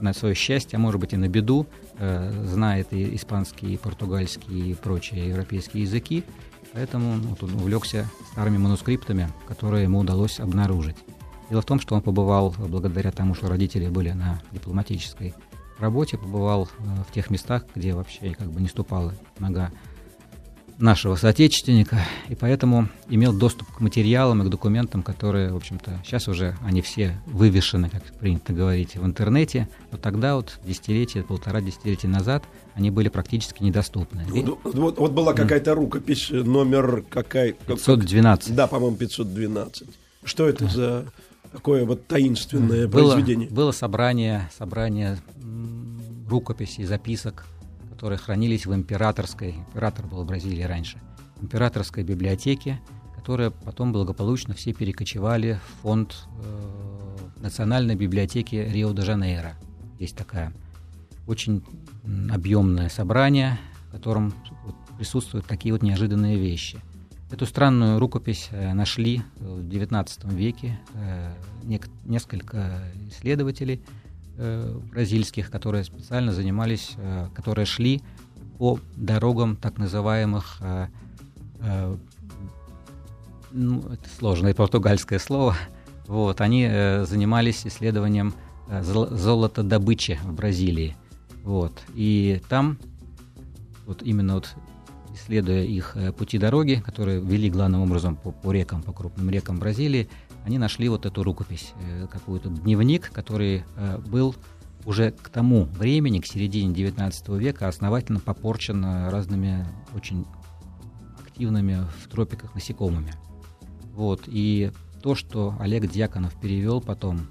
на 0.00 0.12
свое 0.12 0.34
счастье, 0.34 0.76
а 0.76 0.80
может 0.80 1.00
быть 1.00 1.12
и 1.12 1.16
на 1.16 1.28
беду, 1.28 1.66
э, 1.98 2.44
знает 2.46 2.92
и 2.92 3.14
испанский, 3.16 3.74
и 3.74 3.76
португальский, 3.76 4.70
и 4.70 4.74
прочие 4.74 5.28
европейские 5.28 5.84
языки, 5.84 6.24
поэтому 6.72 7.14
вот 7.28 7.42
он 7.42 7.54
увлекся 7.54 8.08
старыми 8.32 8.58
манускриптами, 8.58 9.28
которые 9.48 9.84
ему 9.84 9.98
удалось 9.98 10.40
обнаружить. 10.40 10.96
Дело 11.48 11.62
в 11.62 11.66
том, 11.66 11.80
что 11.80 11.94
он 11.94 12.02
побывал, 12.02 12.54
благодаря 12.58 13.12
тому, 13.12 13.34
что 13.34 13.48
родители 13.48 13.88
были 13.88 14.10
на 14.10 14.42
дипломатической 14.52 15.34
работе, 15.78 16.18
побывал 16.18 16.68
э, 16.78 16.82
в 17.08 17.12
тех 17.12 17.30
местах, 17.30 17.64
где 17.74 17.94
вообще 17.94 18.34
как 18.34 18.50
бы 18.50 18.60
не 18.60 18.68
ступала 18.68 19.14
нога 19.38 19.70
нашего 20.78 21.16
соотечественника, 21.16 21.98
и 22.28 22.34
поэтому 22.34 22.88
имел 23.08 23.32
доступ 23.32 23.70
к 23.72 23.80
материалам 23.80 24.42
и 24.42 24.46
к 24.46 24.50
документам, 24.50 25.02
которые, 25.02 25.52
в 25.52 25.56
общем-то, 25.56 26.02
сейчас 26.04 26.28
уже 26.28 26.56
они 26.64 26.82
все 26.82 27.20
вывешены, 27.26 27.88
как 27.88 28.02
принято 28.18 28.52
говорить, 28.52 28.96
в 28.96 29.04
интернете, 29.04 29.68
но 29.90 29.98
тогда 29.98 30.36
вот 30.36 30.58
десятилетия, 30.64 31.22
полтора 31.22 31.60
десятилетия 31.60 32.08
назад 32.08 32.44
они 32.74 32.90
были 32.90 33.08
практически 33.08 33.62
недоступны. 33.62 34.24
Вот, 34.28 34.58
вот, 34.64 34.98
вот 34.98 35.12
была 35.12 35.32
какая-то 35.32 35.74
рукопись, 35.74 36.28
номер 36.30 37.04
какая? 37.08 37.52
512. 37.52 38.54
Да, 38.54 38.66
по-моему, 38.66 38.96
512. 38.96 39.88
Что 40.24 40.48
это 40.48 40.68
за 40.68 41.06
такое 41.52 41.84
вот 41.84 42.06
таинственное 42.06 42.86
было, 42.86 43.12
произведение. 43.12 43.48
Было 43.48 43.72
собрание, 43.72 44.50
собрание 44.56 45.18
рукописей, 46.28 46.84
записок, 46.84 47.46
которые 47.96 48.18
хранились 48.18 48.66
в 48.66 48.74
императорской, 48.74 49.52
император 49.52 50.06
был 50.06 50.22
в 50.22 50.26
Бразилии 50.26 50.62
раньше, 50.62 50.98
императорской 51.40 52.04
библиотеке, 52.04 52.78
которая 53.14 53.48
потом 53.48 53.90
благополучно 53.94 54.52
все 54.52 54.74
перекочевали 54.74 55.54
в 55.54 55.82
фонд 55.82 56.28
э, 56.44 57.40
Национальной 57.40 57.96
библиотеки 57.96 58.56
Рио-де-Жанейро. 58.56 59.54
Есть 59.98 60.14
такая 60.14 60.52
очень 61.26 61.64
объемное 62.30 62.90
собрание, 62.90 63.58
в 63.88 63.92
котором 63.92 64.34
присутствуют 64.98 65.46
такие 65.46 65.72
вот 65.72 65.82
неожиданные 65.82 66.36
вещи– 66.36 66.78
Эту 67.28 67.44
странную 67.44 67.98
рукопись 67.98 68.48
э, 68.52 68.72
нашли 68.72 69.20
в 69.40 69.58
XIX 69.66 70.32
веке 70.32 70.78
э, 70.94 71.32
несколько 72.04 72.84
исследователей 73.10 73.82
э, 74.36 74.78
бразильских, 74.90 75.50
которые 75.50 75.84
специально 75.84 76.32
занимались, 76.32 76.96
которые 77.34 77.66
шли 77.66 78.02
по 78.58 78.78
дорогам 78.96 79.56
так 79.56 79.78
называемых, 79.78 80.60
ну, 83.52 83.80
это 83.80 84.08
сложное 84.18 84.54
португальское 84.54 85.18
слово, 85.18 85.56
вот, 86.06 86.40
они 86.40 86.66
занимались 87.04 87.66
исследованием 87.66 88.34
золотодобычи 88.80 90.18
в 90.22 90.32
Бразилии. 90.32 90.96
Вот, 91.44 91.72
и 91.94 92.40
там 92.48 92.78
вот 93.86 94.02
именно 94.02 94.34
вот 94.34 94.54
исследуя 95.14 95.62
их 95.62 95.96
э, 95.96 96.12
пути 96.12 96.38
дороги, 96.38 96.82
которые 96.84 97.20
вели 97.20 97.48
главным 97.48 97.82
образом 97.82 98.16
по, 98.16 98.32
по 98.32 98.52
рекам, 98.52 98.82
по 98.82 98.92
крупным 98.92 99.30
рекам 99.30 99.58
Бразилии, 99.58 100.08
они 100.46 100.58
нашли 100.58 100.88
вот 100.88 101.04
эту 101.04 101.22
рукопись, 101.24 101.72
э, 101.82 102.06
какой-то 102.06 102.48
дневник, 102.48 103.10
который 103.12 103.64
э, 103.76 103.98
был 103.98 104.34
уже 104.84 105.10
к 105.10 105.28
тому 105.28 105.64
времени, 105.64 106.20
к 106.20 106.26
середине 106.26 106.72
XIX 106.72 107.36
века, 107.36 107.66
основательно 107.66 108.20
попорчен 108.20 108.84
разными 109.10 109.66
очень 109.94 110.24
активными 111.20 111.84
в 112.00 112.08
тропиках 112.08 112.54
насекомыми. 112.54 113.12
Вот, 113.92 114.22
и 114.26 114.70
то, 115.02 115.16
что 115.16 115.56
Олег 115.58 115.90
Дьяконов 115.90 116.38
перевел 116.40 116.80
потом 116.80 117.26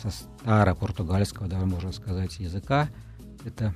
со 0.00 0.10
старо-португальского, 0.10 1.48
да, 1.48 1.58
можно 1.64 1.90
сказать, 1.90 2.38
языка, 2.38 2.88
это 3.44 3.74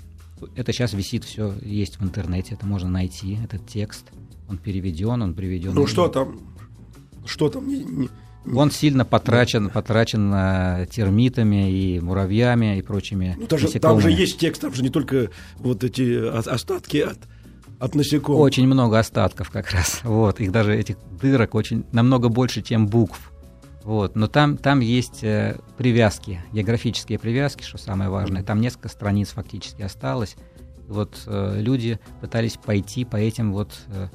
это 0.56 0.72
сейчас 0.72 0.92
висит 0.92 1.24
все, 1.24 1.54
есть 1.62 1.98
в 1.98 2.04
интернете, 2.04 2.54
это 2.54 2.66
можно 2.66 2.88
найти, 2.88 3.38
этот 3.42 3.66
текст. 3.66 4.10
Он 4.48 4.58
переведен, 4.58 5.22
он 5.22 5.34
приведен. 5.34 5.74
Ну 5.74 5.86
что 5.86 6.08
там? 6.08 6.51
Что 7.24 7.48
там? 7.48 7.68
Не, 7.68 7.84
не, 7.84 8.08
он 8.54 8.70
сильно 8.70 9.04
потрачен, 9.04 9.70
потрачен 9.70 10.30
термитами 10.88 11.70
и 11.70 12.00
муравьями 12.00 12.78
и 12.78 12.82
прочими 12.82 13.36
ну, 13.38 13.46
даже, 13.46 13.68
Там 13.78 14.00
же 14.00 14.10
есть 14.10 14.38
текст, 14.38 14.62
там 14.62 14.74
же 14.74 14.82
не 14.82 14.90
только 14.90 15.30
вот 15.58 15.84
эти 15.84 16.26
остатки 16.26 16.98
от 16.98 17.18
от 17.82 17.96
насекомых. 17.96 18.40
Очень 18.40 18.68
много 18.68 18.98
остатков 19.00 19.50
как 19.50 19.72
раз. 19.72 20.00
Вот, 20.04 20.40
их 20.40 20.52
даже 20.52 20.74
этих 20.74 20.96
дырок 21.20 21.56
очень 21.56 21.84
намного 21.90 22.28
больше, 22.28 22.62
чем 22.62 22.86
букв. 22.86 23.32
Вот, 23.82 24.14
но 24.14 24.28
там, 24.28 24.56
там 24.56 24.78
есть 24.78 25.24
э, 25.24 25.58
привязки, 25.76 26.40
географические 26.52 27.18
привязки, 27.18 27.64
что 27.64 27.78
самое 27.78 28.08
важное. 28.08 28.44
Там 28.44 28.60
несколько 28.60 28.88
страниц 28.88 29.30
фактически 29.30 29.82
осталось. 29.82 30.36
Вот 30.86 31.22
э, 31.26 31.56
люди 31.60 31.98
пытались 32.20 32.56
пойти 32.56 33.04
по 33.04 33.16
этим 33.16 33.52
вот 33.52 33.72
э, 33.88 34.08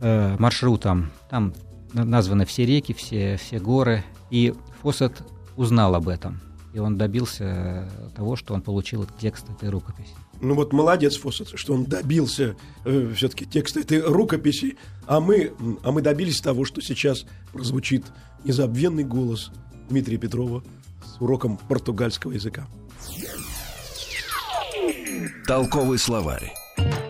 э, 0.00 0.36
маршрутам. 0.38 1.10
Там 1.28 1.54
названы 1.92 2.44
все 2.46 2.64
реки, 2.64 2.92
все, 2.92 3.36
все 3.36 3.58
горы. 3.58 4.04
И 4.30 4.54
Фоссет 4.82 5.22
узнал 5.56 5.94
об 5.94 6.08
этом. 6.08 6.40
И 6.74 6.78
он 6.78 6.96
добился 6.96 7.88
того, 8.14 8.36
что 8.36 8.54
он 8.54 8.62
получил 8.62 9.06
текст 9.20 9.48
этой 9.50 9.70
рукописи. 9.70 10.12
Ну 10.40 10.54
вот 10.54 10.72
молодец 10.72 11.16
Фоссет, 11.16 11.48
что 11.54 11.74
он 11.74 11.84
добился 11.84 12.56
э, 12.84 13.12
все-таки 13.16 13.44
текста 13.44 13.80
этой 13.80 14.00
рукописи, 14.00 14.76
а 15.06 15.20
мы, 15.20 15.52
а 15.82 15.90
мы 15.90 16.00
добились 16.00 16.40
того, 16.40 16.64
что 16.64 16.80
сейчас 16.80 17.26
прозвучит 17.52 18.04
незабвенный 18.44 19.04
голос 19.04 19.50
Дмитрия 19.88 20.18
Петрова 20.18 20.62
с 21.04 21.20
уроком 21.20 21.56
португальского 21.56 22.32
языка. 22.32 22.68
Толковый 25.46 25.98
словарь. 25.98 26.52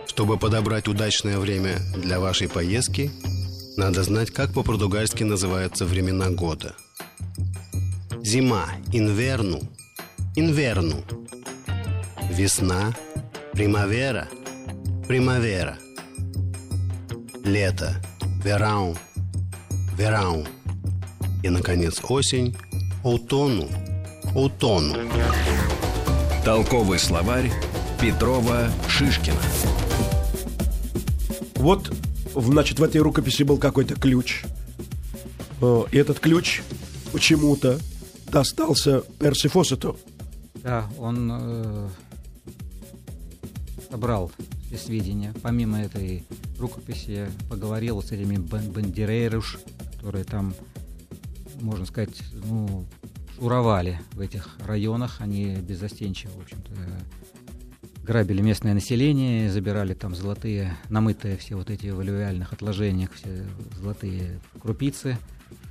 Чтобы 0.07 0.37
подобрать 0.37 0.87
удачное 0.87 1.37
время 1.37 1.77
для 1.95 2.19
вашей 2.19 2.49
поездки, 2.49 3.11
надо 3.79 4.03
знать, 4.03 4.29
как 4.29 4.51
по-португальски 4.53 5.23
называются 5.23 5.85
времена 5.85 6.29
года. 6.29 6.75
Зима– 8.21 8.65
инверну, 8.91 9.61
инверну. 10.35 11.01
Весна– 12.29 12.93
примавера, 13.53 14.27
примавера. 15.07 15.77
Лето– 17.45 17.95
верау, 18.43 18.97
верау. 19.97 20.45
И, 21.41 21.49
наконец, 21.49 22.01
осень– 22.03 22.57
аутону, 23.05 23.69
аутону. 24.35 25.09
Толковый 26.43 26.99
словарь 26.99 27.49
Петрова 28.01 28.69
Шишкина. 28.89 29.37
Вот, 31.55 31.91
значит, 32.35 32.79
в 32.79 32.83
этой 32.83 33.01
рукописи 33.01 33.43
был 33.43 33.57
какой-то 33.57 33.95
ключ. 33.95 34.43
Э, 35.61 35.83
и 35.91 35.97
этот 35.97 36.19
ключ 36.19 36.61
почему-то 37.11 37.79
достался 38.31 39.01
Перси 39.19 39.47
Фоссету. 39.47 39.97
Да, 40.55 40.89
он 40.97 41.29
э, 41.31 41.89
собрал 43.89 44.31
все 44.67 44.77
сведения. 44.77 45.33
Помимо 45.41 45.81
этой 45.81 46.25
рукописи 46.57 47.11
я 47.11 47.29
поговорил 47.49 48.01
с 48.01 48.11
этими 48.11 48.37
бандерейруш, 48.37 49.59
которые 49.93 50.23
там, 50.25 50.53
можно 51.61 51.85
сказать, 51.85 52.21
ну, 52.45 52.85
шуровали 53.35 53.99
в 54.13 54.19
этих 54.19 54.57
районах. 54.65 55.21
Они 55.21 55.55
беззастенчиво, 55.55 56.31
в 56.31 56.43
общем-то, 56.43 56.71
грабили 58.03 58.41
местное 58.41 58.73
население, 58.73 59.51
забирали 59.51 59.93
там 59.93 60.15
золотые, 60.15 60.77
намытые 60.89 61.37
все 61.37 61.55
вот 61.55 61.69
эти 61.69 61.87
в 61.87 61.99
алювиальных 61.99 62.53
отложениях, 62.53 63.11
все 63.13 63.45
золотые 63.77 64.39
крупицы, 64.61 65.17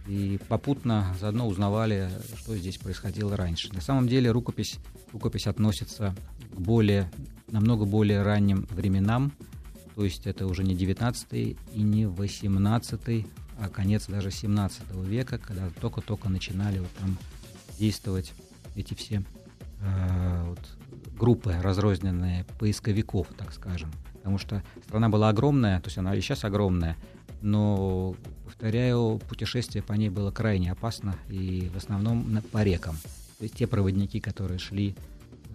и 0.07 0.39
попутно 0.49 1.15
заодно 1.21 1.47
узнавали, 1.47 2.11
что 2.39 2.57
здесь 2.57 2.79
происходило 2.79 3.37
раньше. 3.37 3.73
На 3.73 3.81
самом 3.81 4.09
деле 4.09 4.31
рукопись, 4.31 4.79
рукопись 5.13 5.47
относится 5.47 6.15
к 6.55 6.61
более, 6.61 7.11
намного 7.51 7.85
более 7.85 8.23
ранним 8.23 8.67
временам, 8.71 9.33
то 9.95 10.05
есть 10.05 10.27
это 10.27 10.47
уже 10.47 10.63
не 10.63 10.75
19 10.75 11.33
и 11.33 11.57
не 11.75 12.07
18, 12.07 13.27
а 13.61 13.69
конец 13.69 14.07
даже 14.07 14.31
17 14.31 14.83
века, 15.05 15.39
когда 15.39 15.69
только-только 15.81 16.29
начинали 16.29 16.79
вот 16.79 16.91
там 17.01 17.19
действовать 17.79 18.33
эти 18.77 18.95
все 18.95 19.25
э, 19.81 20.45
вот, 20.49 20.61
группы 21.19 21.55
разрозненные 21.63 22.45
поисковиков, 22.59 23.27
так 23.37 23.53
скажем. 23.53 23.91
Потому 24.15 24.39
что 24.39 24.63
страна 24.87 25.09
была 25.09 25.29
огромная, 25.29 25.81
то 25.81 25.87
есть 25.89 25.99
она 25.99 26.15
и 26.15 26.21
сейчас 26.21 26.45
огромная, 26.45 26.97
но, 27.41 28.15
повторяю, 28.45 29.21
путешествие 29.29 29.83
по 29.83 29.93
ней 29.93 30.09
было 30.09 30.31
крайне 30.31 30.73
опасно 30.73 31.15
и 31.29 31.71
в 31.73 31.77
основном 31.77 32.43
по 32.53 32.63
рекам. 32.63 32.97
То 33.39 33.45
есть 33.45 33.55
те 33.55 33.67
проводники, 33.67 34.19
которые 34.21 34.59
шли 34.59 34.97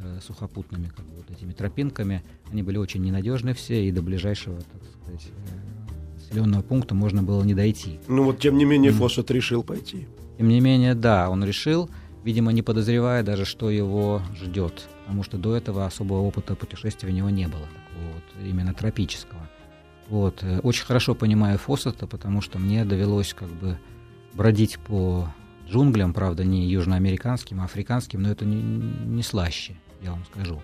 э, 0.02 0.19
сухопутными 0.26 0.88
как 0.88 1.06
бы, 1.06 1.17
вот 1.17 1.32
этими 1.32 1.52
тропинками, 1.52 2.24
они 2.52 2.63
были 2.63 2.78
очень 2.78 3.02
ненадежны 3.04 3.54
все, 3.54 3.86
и 3.86 3.91
до 3.91 4.02
ближайшего, 4.02 4.58
так 4.58 4.82
сказать, 5.02 5.28
э, 5.28 6.15
населенного 6.15 6.62
пункта 6.62 6.96
можно 6.96 7.22
было 7.22 7.43
не 7.43 7.54
дойти. 7.54 8.00
Ну 8.08 8.24
вот, 8.24 8.39
тем 8.39 8.58
не 8.58 8.65
менее, 8.65 8.91
mm. 8.91 9.34
Решил 9.34 9.63
пойти. 9.63 10.08
Тем 10.38 10.48
не 10.48 10.62
менее, 10.62 10.96
да, 10.96 11.30
он 11.30 11.43
решил, 11.43 11.89
видимо, 12.24 12.52
не 12.52 12.62
подозревая 12.62 13.24
даже, 13.24 13.46
что 13.46 13.70
его 13.70 14.22
ждет, 14.36 14.88
потому 15.02 15.24
что 15.24 15.38
до 15.38 15.56
этого 15.56 15.86
особого 15.86 16.22
опыта 16.22 16.56
путешествия 16.56 17.10
у 17.10 17.12
него 17.12 17.30
не 17.30 17.48
было, 17.48 17.62
такого 17.62 18.14
вот 18.14 18.46
именно 18.46 18.74
тропического. 18.74 19.50
Вот. 20.08 20.44
Э, 20.44 20.60
очень 20.60 20.86
хорошо 20.86 21.16
понимаю 21.16 21.58
Фоссета, 21.58 22.08
потому 22.08 22.42
что 22.42 22.60
мне 22.60 22.86
довелось 22.86 23.34
как 23.34 23.50
бы 23.50 23.78
бродить 24.34 24.80
по 24.80 25.34
джунглям, 25.70 26.14
правда, 26.14 26.44
не 26.44 26.68
южноамериканским, 26.68 27.62
а 27.62 27.66
африканским, 27.66 28.22
но 28.22 28.30
это 28.30 28.46
не, 28.46 28.62
не 28.62 29.24
слаще, 29.24 29.76
я 30.02 30.12
вам 30.12 30.24
скажу. 30.26 30.62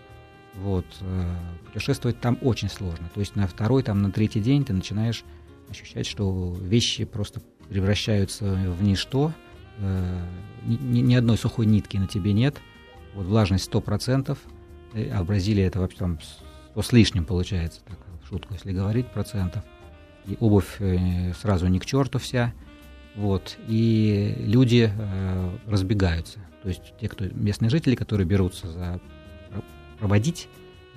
Вот. 0.56 0.86
Э, 1.02 1.36
путешествовать 1.66 2.20
там 2.20 2.38
очень 2.42 2.70
сложно. 2.70 3.10
То 3.14 3.20
есть 3.20 3.36
на 3.36 3.48
второй, 3.48 3.84
там, 3.84 4.02
на 4.02 4.12
третий 4.12 4.40
день 4.40 4.66
ты 4.66 4.74
начинаешь 4.74 5.24
ощущать, 5.70 6.08
что 6.08 6.56
вещи 6.60 7.06
просто 7.06 7.42
превращаются 7.70 8.46
в 8.46 8.82
ничто, 8.84 9.34
Э, 9.80 10.22
ни, 10.66 11.00
ни 11.00 11.16
одной 11.16 11.38
сухой 11.38 11.66
нитки 11.66 11.98
на 11.98 12.08
тебе 12.08 12.34
нет, 12.34 12.58
вот 13.14 13.26
влажность 13.26 13.70
100%, 13.72 14.38
э, 14.94 15.10
а 15.12 15.24
в 15.24 15.28
Бразилии 15.28 15.64
это 15.64 15.80
вообще 15.80 15.98
там 15.98 16.20
100 16.72 16.82
с 16.82 16.92
лишним 16.94 17.26
получается, 17.26 17.82
так, 17.88 17.98
шутку, 18.28 18.54
если 18.54 18.72
говорить, 18.72 19.08
процентов. 19.08 19.64
И 20.26 20.38
обувь 20.40 20.78
э, 20.80 21.34
сразу 21.34 21.68
не 21.68 21.80
к 21.80 21.86
черту 21.86 22.20
вся, 22.20 22.54
вот, 23.16 23.58
и 23.68 24.36
люди 24.40 24.92
э, 24.96 25.58
разбегаются. 25.68 26.40
То 26.62 26.70
есть 26.70 26.94
те, 27.00 27.08
кто 27.08 27.26
местные 27.26 27.70
жители, 27.70 27.96
которые 27.96 28.28
берутся 28.28 28.70
за 28.70 29.00
проводить, 30.00 30.48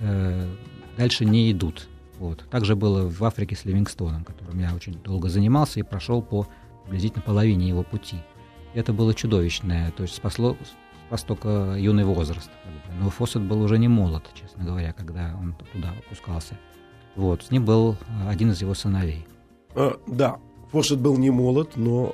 э, 0.01 0.49
дальше 0.97 1.25
не 1.25 1.51
идут. 1.53 1.89
Вот. 2.19 2.45
Также 2.51 2.77
было 2.77 3.09
в 3.09 3.25
Африке 3.25 3.57
с 3.57 3.65
Ливингстоном, 3.65 4.25
которым 4.25 4.59
я 4.61 4.75
очень 4.75 4.95
долго 4.95 5.29
занимался 5.29 5.81
и 5.81 5.83
прошел 5.83 6.23
по 6.23 6.47
приблизительно 6.85 7.23
половине 7.23 7.69
его 7.69 7.83
пути. 7.83 8.19
Это 8.75 8.93
было 8.93 9.15
чудовищное, 9.15 9.91
то 9.93 10.03
есть 10.03 10.15
спасло, 10.15 10.57
спас 11.07 11.23
только 11.25 11.77
юный 11.79 12.05
возраст. 12.05 12.51
Но 12.99 13.11
Фоссет 13.11 13.43
был 13.43 13.61
уже 13.63 13.79
не 13.79 13.89
молод, 13.89 14.25
честно 14.35 14.65
говоря, 14.65 14.93
когда 14.93 15.37
он 15.39 15.55
туда 15.73 15.93
опускался. 16.07 16.59
Вот, 17.17 17.43
с 17.45 17.51
ним 17.51 17.65
был 17.65 17.97
один 18.27 18.51
из 18.53 18.61
его 18.63 18.75
сыновей. 18.75 19.27
А, 19.75 19.99
да, 20.07 20.39
Фоссет 20.71 21.01
был 21.01 21.19
не 21.19 21.31
молод, 21.31 21.77
но 21.77 22.07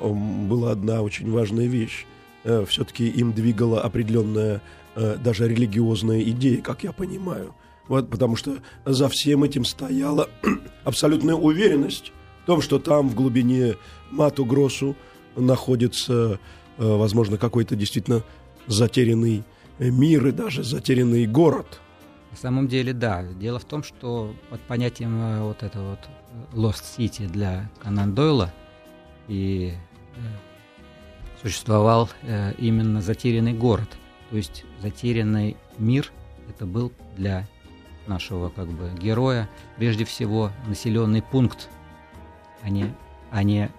была 0.48 0.72
одна 0.72 1.02
очень 1.02 1.30
важная 1.30 1.66
вещь. 1.66 2.06
Э, 2.42 2.64
Все-таки 2.66 3.06
им 3.08 3.32
двигала 3.32 3.82
определенная 3.82 4.60
э, 4.96 5.16
даже 5.16 5.48
религиозная 5.48 6.22
идея, 6.22 6.60
как 6.60 6.82
я 6.82 6.92
понимаю. 6.92 7.54
Вот, 7.86 8.10
потому 8.10 8.34
что 8.34 8.58
за 8.84 9.08
всем 9.08 9.44
этим 9.44 9.64
стояла 9.64 10.28
абсолютная 10.84 11.36
уверенность 11.36 12.12
в 12.42 12.46
том, 12.46 12.60
что 12.60 12.78
там 12.80 13.08
в 13.08 13.14
глубине 13.14 13.76
Мату 14.10 14.44
Гросу 14.44 14.96
находится, 15.36 16.38
э, 16.78 16.96
возможно, 16.96 17.38
какой-то 17.38 17.76
действительно 17.76 18.22
затерянный 18.66 19.44
мир 19.78 20.26
и 20.26 20.32
даже 20.32 20.64
затерянный 20.64 21.26
город. 21.26 21.80
На 22.30 22.36
самом 22.36 22.68
деле, 22.68 22.92
да. 22.92 23.22
Дело 23.22 23.58
в 23.58 23.64
том, 23.64 23.82
что 23.82 24.34
под 24.50 24.60
понятием 24.62 25.20
э, 25.20 25.42
вот 25.42 25.62
этого 25.62 25.90
вот 25.90 26.00
э, 26.02 26.56
Lost 26.56 26.84
City 26.98 27.26
для 27.26 27.70
Канан 27.82 28.14
Дойла 28.14 28.52
и 29.28 29.74
существовал 31.42 32.08
именно 32.58 33.00
затерянный 33.00 33.52
город. 33.52 33.88
То 34.30 34.36
есть 34.36 34.64
затерянный 34.80 35.56
мир 35.78 36.10
это 36.48 36.66
был 36.66 36.92
для 37.16 37.46
нашего 38.08 38.48
как 38.48 38.68
бы 38.68 38.90
героя 38.98 39.48
прежде 39.76 40.04
всего 40.04 40.50
населенный 40.66 41.22
пункт, 41.22 41.68
а 42.62 42.70
не, 42.70 42.94
а 43.30 43.42
не 43.42 43.70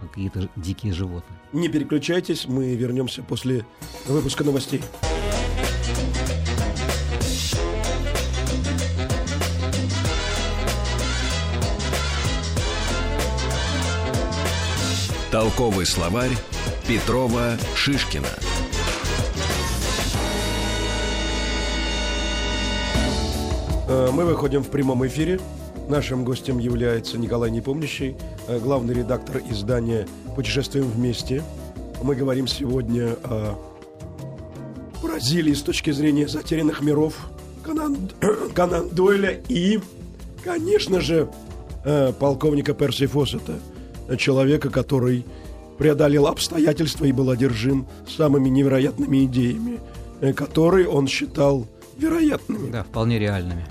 какие-то 0.00 0.48
дикие 0.56 0.92
животные. 0.92 1.38
Не 1.52 1.68
переключайтесь, 1.68 2.46
мы 2.46 2.74
вернемся 2.74 3.22
после 3.22 3.64
выпуска 4.06 4.44
новостей. 4.44 4.82
Толковый 15.30 15.86
словарь 15.86 16.32
Петрова 16.88 17.56
Шишкина. 17.76 18.26
Э, 23.86 24.10
мы 24.12 24.24
выходим 24.24 24.62
в 24.62 24.70
прямом 24.70 25.06
эфире 25.06 25.40
Нашим 25.90 26.24
гостем 26.24 26.60
является 26.60 27.18
Николай 27.18 27.50
Непомнящий, 27.50 28.14
э, 28.46 28.60
главный 28.60 28.94
редактор 28.94 29.42
издания 29.50 30.06
«Путешествуем 30.36 30.86
вместе». 30.86 31.42
Мы 32.00 32.14
говорим 32.14 32.46
сегодня 32.46 33.16
о 33.24 33.58
Бразилии 35.02 35.52
с 35.52 35.62
точки 35.62 35.90
зрения 35.90 36.28
затерянных 36.28 36.80
миров 36.80 37.16
Конан, 37.64 37.96
Конан 38.54 38.88
Дойля 38.90 39.40
и, 39.48 39.80
конечно 40.44 41.00
же, 41.00 41.28
э, 41.84 42.12
полковника 42.12 42.72
Перси 42.72 43.06
Фоссета, 43.06 43.58
человека, 44.16 44.70
который 44.70 45.26
преодолел 45.76 46.28
обстоятельства 46.28 47.06
и 47.06 47.10
был 47.10 47.30
одержим 47.30 47.88
самыми 48.06 48.48
невероятными 48.48 49.24
идеями, 49.24 49.80
э, 50.20 50.32
которые 50.34 50.88
он 50.88 51.08
считал 51.08 51.66
вероятными. 51.98 52.70
Да, 52.70 52.84
вполне 52.84 53.18
реальными. 53.18 53.66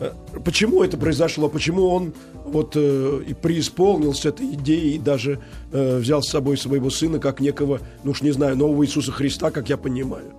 Э, 0.00 0.12
почему 0.44 0.82
это 0.82 0.96
произошло? 0.96 1.48
Почему 1.48 1.88
он 1.88 2.12
вот 2.44 2.72
э, 2.76 3.22
и 3.26 3.34
преисполнился 3.34 4.30
этой 4.30 4.54
идеей 4.54 4.96
и 4.96 4.98
даже 4.98 5.40
э, 5.72 5.98
взял 5.98 6.22
с 6.22 6.28
собой 6.28 6.56
своего 6.56 6.90
сына 6.90 7.18
как 7.18 7.40
некого, 7.40 7.80
ну 8.04 8.12
уж 8.12 8.22
не 8.22 8.30
знаю, 8.30 8.56
нового 8.56 8.84
Иисуса 8.84 9.12
Христа, 9.12 9.50
как 9.50 9.68
я 9.68 9.76
понимаю? 9.76 10.32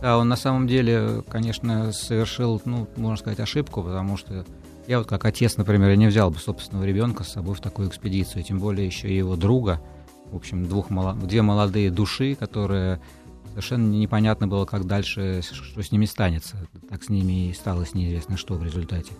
Да, 0.00 0.18
он 0.18 0.28
на 0.28 0.36
самом 0.36 0.66
деле, 0.66 1.22
конечно, 1.28 1.92
совершил, 1.92 2.60
ну, 2.64 2.86
можно 2.96 3.16
сказать, 3.16 3.40
ошибку, 3.40 3.82
потому 3.82 4.16
что 4.16 4.44
я 4.86 4.98
вот 4.98 5.08
как 5.08 5.24
отец, 5.24 5.56
например, 5.56 5.90
я 5.90 5.96
не 5.96 6.06
взял 6.06 6.30
бы 6.30 6.38
собственного 6.38 6.84
ребенка 6.84 7.24
с 7.24 7.28
собой 7.28 7.54
в 7.54 7.60
такую 7.60 7.88
экспедицию, 7.88 8.44
тем 8.44 8.58
более 8.58 8.86
еще 8.86 9.08
и 9.08 9.16
его 9.16 9.36
друга, 9.36 9.80
в 10.30 10.36
общем, 10.36 10.66
двух, 10.66 10.88
две 11.22 11.42
молодые 11.42 11.90
души, 11.90 12.34
которые 12.34 13.00
совершенно 13.56 13.88
непонятно 13.88 14.46
было, 14.46 14.66
как 14.66 14.86
дальше, 14.86 15.40
что 15.40 15.82
с 15.82 15.90
ними 15.90 16.04
станется. 16.04 16.58
Так 16.90 17.02
с 17.02 17.08
ними 17.08 17.48
и 17.48 17.54
стало 17.54 17.86
неизвестно, 17.94 18.36
что 18.36 18.54
в 18.54 18.62
результате. 18.62 19.14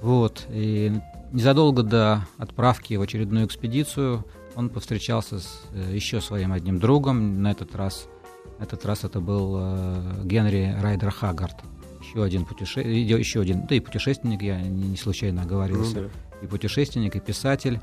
Вот. 0.00 0.46
И 0.48 0.92
незадолго 1.32 1.82
до 1.82 2.24
отправки 2.38 2.94
в 2.94 3.02
очередную 3.02 3.46
экспедицию 3.46 4.24
он 4.54 4.68
повстречался 4.68 5.40
с 5.40 5.62
э, 5.72 5.92
еще 5.92 6.20
своим 6.20 6.52
одним 6.52 6.78
другом. 6.78 7.42
На 7.42 7.50
этот 7.50 7.74
раз, 7.74 8.06
на 8.60 8.62
этот 8.62 8.86
раз 8.86 9.02
это 9.02 9.18
был 9.18 9.56
э, 9.58 10.20
Генри 10.22 10.76
Райдер 10.80 11.10
Хаггард. 11.10 11.56
Еще 12.00 12.22
один, 12.22 12.44
путеше... 12.44 12.80
еще 12.80 13.40
один, 13.40 13.66
да 13.66 13.74
и 13.74 13.80
путешественник, 13.80 14.42
я 14.42 14.60
не 14.60 14.96
случайно 14.96 15.42
оговорился. 15.42 16.02
Ну, 16.02 16.02
да. 16.02 16.46
И 16.46 16.46
путешественник, 16.46 17.16
и 17.16 17.20
писатель, 17.20 17.80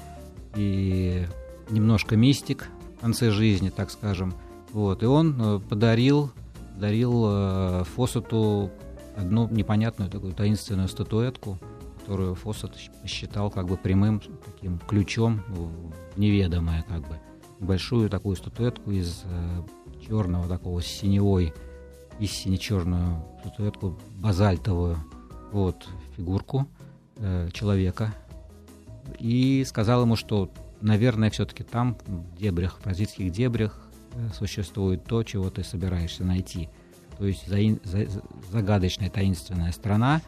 и 0.56 1.26
немножко 1.70 2.16
мистик 2.16 2.70
в 2.98 3.02
конце 3.02 3.30
жизни, 3.32 3.70
так 3.70 3.92
скажем. 3.92 4.34
Вот, 4.74 5.04
и 5.04 5.06
он 5.06 5.36
э, 5.40 5.60
подарил, 5.60 6.32
подарил 6.76 7.26
э, 7.28 7.84
Фоссету 7.96 8.72
одну 9.18 9.48
непонятную 9.50 10.10
такую 10.10 10.34
таинственную 10.34 10.88
статуэтку, 10.88 11.60
которую 12.00 12.36
Фоссет 12.36 12.76
считал 13.06 13.52
как 13.52 13.68
бы 13.68 13.78
прямым 13.78 14.22
таким 14.46 14.80
ключом 14.80 15.42
в 15.50 16.20
неведомое 16.20 16.84
как 16.88 17.02
бы. 17.02 17.20
Большую 17.60 18.10
такую 18.10 18.36
статуэтку 18.36 18.92
из 18.92 19.24
э, 19.26 19.62
черного 20.08 20.48
такого 20.48 20.82
синевой, 20.82 21.54
из 22.20 22.32
сине-черную 22.32 23.24
статуэтку 23.42 24.00
базальтовую, 24.18 24.98
вот, 25.52 25.88
фигурку 26.16 26.68
э, 27.18 27.50
человека. 27.52 28.14
И 29.20 29.64
сказал 29.68 30.04
ему, 30.04 30.16
что, 30.16 30.50
наверное, 30.82 31.30
все-таки 31.30 31.64
там, 31.64 31.98
в 32.08 32.38
дебрях, 32.38 32.80
в 32.80 32.84
бразильских 32.84 33.32
дебрях, 33.32 33.91
существует 34.38 35.04
то, 35.06 35.24
чего 35.24 35.50
ты 35.50 35.64
собираешься 35.64 36.24
найти. 36.24 36.70
То 37.18 37.26
есть 37.26 37.48
за, 37.48 37.58
за, 37.84 38.08
загадочная 38.52 39.10
таинственная 39.10 39.72
страна. 39.72 40.22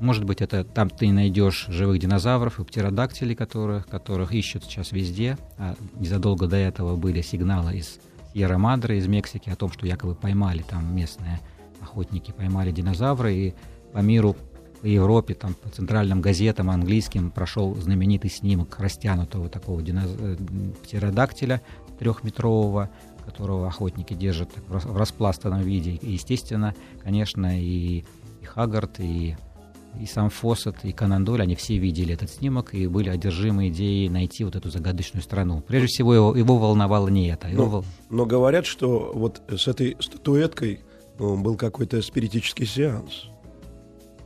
Может 0.00 0.24
быть, 0.24 0.40
это 0.40 0.62
там 0.62 0.90
ты 0.90 1.10
найдешь 1.10 1.66
живых 1.68 1.98
динозавров 1.98 2.60
и 2.60 2.64
птеродактилей, 2.64 3.34
которых, 3.34 3.86
которых 3.86 4.32
ищут 4.32 4.64
сейчас 4.64 4.92
везде. 4.92 5.36
А 5.56 5.74
незадолго 5.94 6.46
до 6.46 6.56
этого 6.56 6.96
были 6.96 7.22
сигналы 7.22 7.78
из 7.78 7.98
Сьерра-Мадре, 8.34 8.98
из 8.98 9.06
Мексики, 9.08 9.50
о 9.50 9.56
том, 9.56 9.72
что 9.72 9.86
якобы 9.86 10.14
поймали 10.14 10.62
там 10.62 10.94
местные 10.94 11.40
охотники, 11.80 12.30
поймали 12.30 12.70
динозавры, 12.70 13.34
и 13.34 13.54
по 13.92 13.98
миру, 13.98 14.36
по 14.80 14.86
Европе, 14.86 15.34
там, 15.34 15.54
по 15.54 15.68
центральным 15.70 16.20
газетам 16.20 16.70
английским 16.70 17.30
прошел 17.30 17.74
знаменитый 17.74 18.30
снимок 18.30 18.78
растянутого 18.78 19.48
такого 19.48 19.82
диноз... 19.82 20.06
Э, 20.18 20.36
птеродактиля 20.84 21.62
трехметрового, 21.98 22.90
которого 23.28 23.68
охотники 23.68 24.14
держат 24.14 24.48
в 24.68 24.96
распластанном 24.96 25.60
виде. 25.60 25.92
И, 25.92 26.12
естественно, 26.12 26.74
конечно, 27.04 27.60
и, 27.60 28.04
и 28.40 28.44
Хаггард, 28.44 29.00
и, 29.00 29.36
и 30.00 30.06
сам 30.06 30.30
Фоссет, 30.30 30.76
и 30.84 30.92
Конан 30.92 31.26
Дойль, 31.26 31.42
они 31.42 31.54
все 31.54 31.76
видели 31.76 32.14
этот 32.14 32.30
снимок 32.30 32.74
и 32.74 32.86
были 32.86 33.10
одержимы 33.10 33.68
идеей 33.68 34.08
найти 34.08 34.44
вот 34.44 34.56
эту 34.56 34.70
загадочную 34.70 35.22
страну. 35.22 35.62
Прежде 35.66 35.88
всего, 35.88 36.14
его, 36.14 36.34
его 36.34 36.56
волновало 36.56 37.08
не 37.08 37.28
это. 37.28 37.48
Его 37.48 37.64
но, 37.64 37.70
вол... 37.70 37.84
но 38.08 38.24
говорят, 38.24 38.64
что 38.64 39.12
вот 39.14 39.42
с 39.48 39.68
этой 39.68 39.96
статуэткой 40.00 40.80
ну, 41.18 41.36
был 41.36 41.56
какой-то 41.56 42.00
спиритический 42.00 42.64
сеанс. 42.66 43.26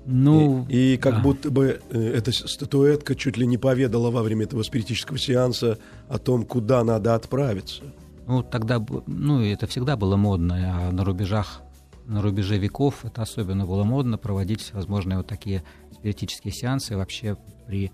Ну, 0.05 0.67
и, 0.69 0.95
и 0.95 0.97
как 0.97 1.15
да. 1.15 1.21
будто 1.23 1.51
бы 1.51 1.81
э, 1.91 2.13
эта 2.17 2.33
статуэтка 2.33 3.15
чуть 3.15 3.37
ли 3.37 3.47
не 3.47 3.59
поведала 3.59 4.11
во 4.11 4.23
время 4.23 4.45
этого 4.45 4.63
спиритического 4.63 5.19
сеанса 5.19 5.79
о 6.09 6.19
том, 6.19 6.45
куда 6.45 6.83
надо 6.83 7.15
отправиться. 7.15 7.83
Ну, 8.27 8.43
тогда, 8.43 8.85
ну, 9.07 9.43
это 9.43 9.67
всегда 9.67 9.97
было 9.97 10.17
модно, 10.17 10.89
а 10.89 10.93
на 10.93 11.05
рубежах, 11.05 11.63
на 12.07 12.23
рубеже 12.23 12.57
веков 12.59 13.05
это 13.05 13.23
особенно 13.23 13.67
было 13.67 13.85
модно 13.85 14.17
проводить 14.19 14.73
возможные 14.73 15.19
вот 15.19 15.27
такие 15.27 15.63
спиритические 15.93 16.53
сеансы, 16.53 16.97
вообще 16.97 17.37
при 17.67 17.91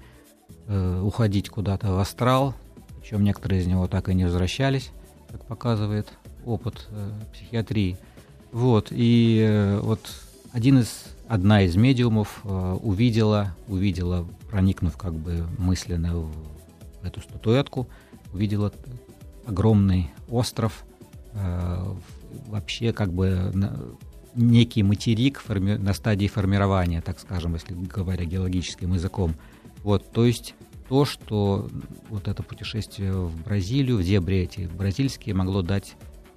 э, 0.67 1.01
уходить 1.01 1.49
куда-то 1.49 1.93
в 1.93 1.99
астрал, 1.99 2.55
причем 3.01 3.25
некоторые 3.25 3.63
из 3.63 3.67
него 3.67 3.87
так 3.87 4.09
и 4.09 4.15
не 4.15 4.25
возвращались, 4.25 4.91
как 5.31 5.45
показывает 5.47 6.13
опыт 6.45 6.89
э, 6.91 7.11
психиатрии. 7.33 7.97
Вот, 8.53 8.89
и 8.91 9.45
э, 9.47 9.81
вот 9.81 10.01
один 10.53 10.79
из, 10.79 11.05
одна 11.27 11.63
из 11.63 11.77
медиумов 11.77 12.41
э, 12.45 12.79
увидела, 12.83 13.55
увидела, 13.67 14.27
проникнув 14.51 14.97
как 14.97 15.15
бы 15.15 15.47
мысленно 15.59 16.17
в 16.17 16.33
эту 17.03 17.21
статуэтку, 17.21 17.89
увидела 18.33 18.73
огромный 19.49 20.11
остров, 20.29 20.85
э, 21.33 21.95
вообще 22.47 22.93
как 22.93 23.13
бы 23.13 23.51
на, 23.55 23.79
некий 24.35 24.83
материк 24.83 25.41
форми, 25.41 25.75
на 25.75 25.95
стадии 25.95 26.27
формирования, 26.27 27.01
так 27.01 27.19
скажем, 27.19 27.55
если 27.55 27.75
говоря 27.75 28.25
геологическим 28.25 28.93
языком. 28.93 29.35
Вот, 29.83 30.11
то 30.13 30.25
есть 30.25 30.55
то, 30.89 31.05
что 31.05 31.69
вот 32.09 32.29
это 32.29 32.43
путешествие 32.43 33.13
в 33.13 33.43
Бразилию, 33.43 33.99
в 33.99 34.03
дебри 34.03 34.39
эти 34.39 34.61
бразильские, 34.67 35.35
могло 35.35 35.63
дать 35.63 35.95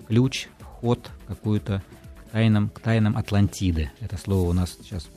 ключ, 0.08 0.48
вход 0.60 1.10
какую-то 1.28 1.84
тайнам, 2.32 2.70
к 2.70 2.80
тайнам 2.80 3.18
Атлантиды. 3.18 3.92
Это 4.00 4.18
слово 4.18 4.50
у 4.50 4.54
нас 4.54 4.78
сейчас 4.82 5.08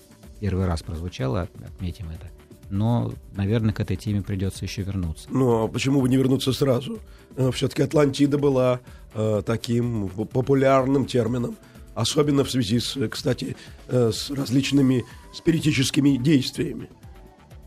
первый 0.41 0.67
раз 0.67 0.83
прозвучало, 0.83 1.49
отметим 1.65 2.11
это 2.11 2.31
но, 2.71 3.13
наверное, 3.35 3.73
к 3.73 3.81
этой 3.81 3.97
теме 3.97 4.23
придется 4.23 4.65
еще 4.65 4.83
вернуться. 4.83 5.29
Ну, 5.31 5.65
а 5.65 5.69
почему 5.69 6.01
бы 6.01 6.09
не 6.09 6.17
вернуться 6.17 6.53
сразу? 6.53 6.99
Э, 7.37 7.51
Все-таки 7.53 7.83
Атлантида 7.83 8.39
была 8.39 8.81
э, 9.15 9.43
таким 9.45 10.09
популярным 10.09 11.07
термином, 11.07 11.57
особенно 11.95 12.45
в 12.45 12.51
связи 12.51 12.81
с, 12.81 12.97
кстати, 13.09 13.57
э, 13.89 14.11
с 14.13 14.31
различными 14.31 15.05
спиритическими 15.33 16.17
действиями. 16.17 16.89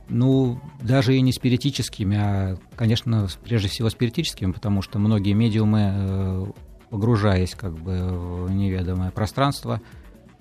Ну, 0.10 0.60
даже 0.82 1.16
и 1.16 1.22
не 1.22 1.34
спиритическими, 1.34 2.18
а, 2.18 2.58
конечно, 2.76 3.28
прежде 3.44 3.68
всего 3.68 3.90
спиритическими, 3.90 4.52
потому 4.54 4.82
что 4.82 5.00
многие 5.00 5.34
медиумы, 5.34 5.92
э, 5.94 6.46
погружаясь 6.90 7.56
как 7.56 7.78
бы 7.78 8.46
в 8.46 8.52
неведомое 8.52 9.12
пространство, 9.12 9.82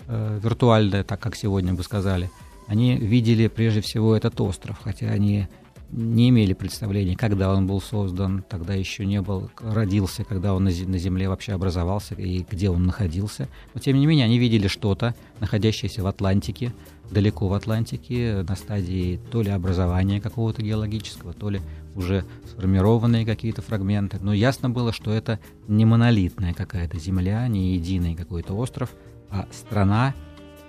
э, 0.07 0.39
виртуальное, 0.41 1.03
так 1.03 1.19
как 1.19 1.35
сегодня 1.35 1.73
бы 1.73 1.83
сказали, 1.83 2.29
они 2.67 2.97
видели 2.97 3.47
прежде 3.47 3.81
всего 3.81 4.15
этот 4.15 4.39
остров, 4.41 4.79
хотя 4.83 5.07
они 5.07 5.47
не 5.89 6.29
имели 6.29 6.53
представления, 6.53 7.15
когда 7.15 7.53
он 7.53 7.65
был 7.65 7.79
создан, 7.79 8.43
тогда 8.47 8.73
еще 8.73 9.05
не 9.05 9.21
был, 9.21 9.49
родился, 9.59 10.23
когда 10.25 10.53
он 10.53 10.65
на 10.65 10.71
Земле 10.71 11.29
вообще 11.29 11.53
образовался 11.53 12.13
и 12.15 12.45
где 12.49 12.69
он 12.69 12.85
находился. 12.85 13.47
Но 13.73 13.79
тем 13.79 13.97
не 13.97 14.05
менее 14.05 14.25
они 14.25 14.37
видели 14.37 14.67
что-то, 14.67 15.15
находящееся 15.39 16.03
в 16.03 16.07
Атлантике, 16.07 16.73
далеко 17.09 17.47
в 17.47 17.53
Атлантике, 17.53 18.45
на 18.47 18.55
стадии 18.55 19.19
то 19.31 19.41
ли 19.41 19.49
образования 19.49 20.19
какого-то 20.19 20.61
геологического, 20.61 21.33
то 21.33 21.49
ли 21.49 21.61
уже 21.95 22.25
сформированные 22.45 23.25
какие-то 23.25 23.61
фрагменты. 23.61 24.17
Но 24.21 24.33
ясно 24.33 24.69
было, 24.69 24.91
что 24.91 25.11
это 25.11 25.39
не 25.69 25.85
монолитная 25.85 26.53
какая-то 26.53 26.99
земля, 26.99 27.47
не 27.47 27.75
единый 27.75 28.13
какой-то 28.13 28.53
остров, 28.55 28.93
а 29.29 29.47
страна 29.51 30.13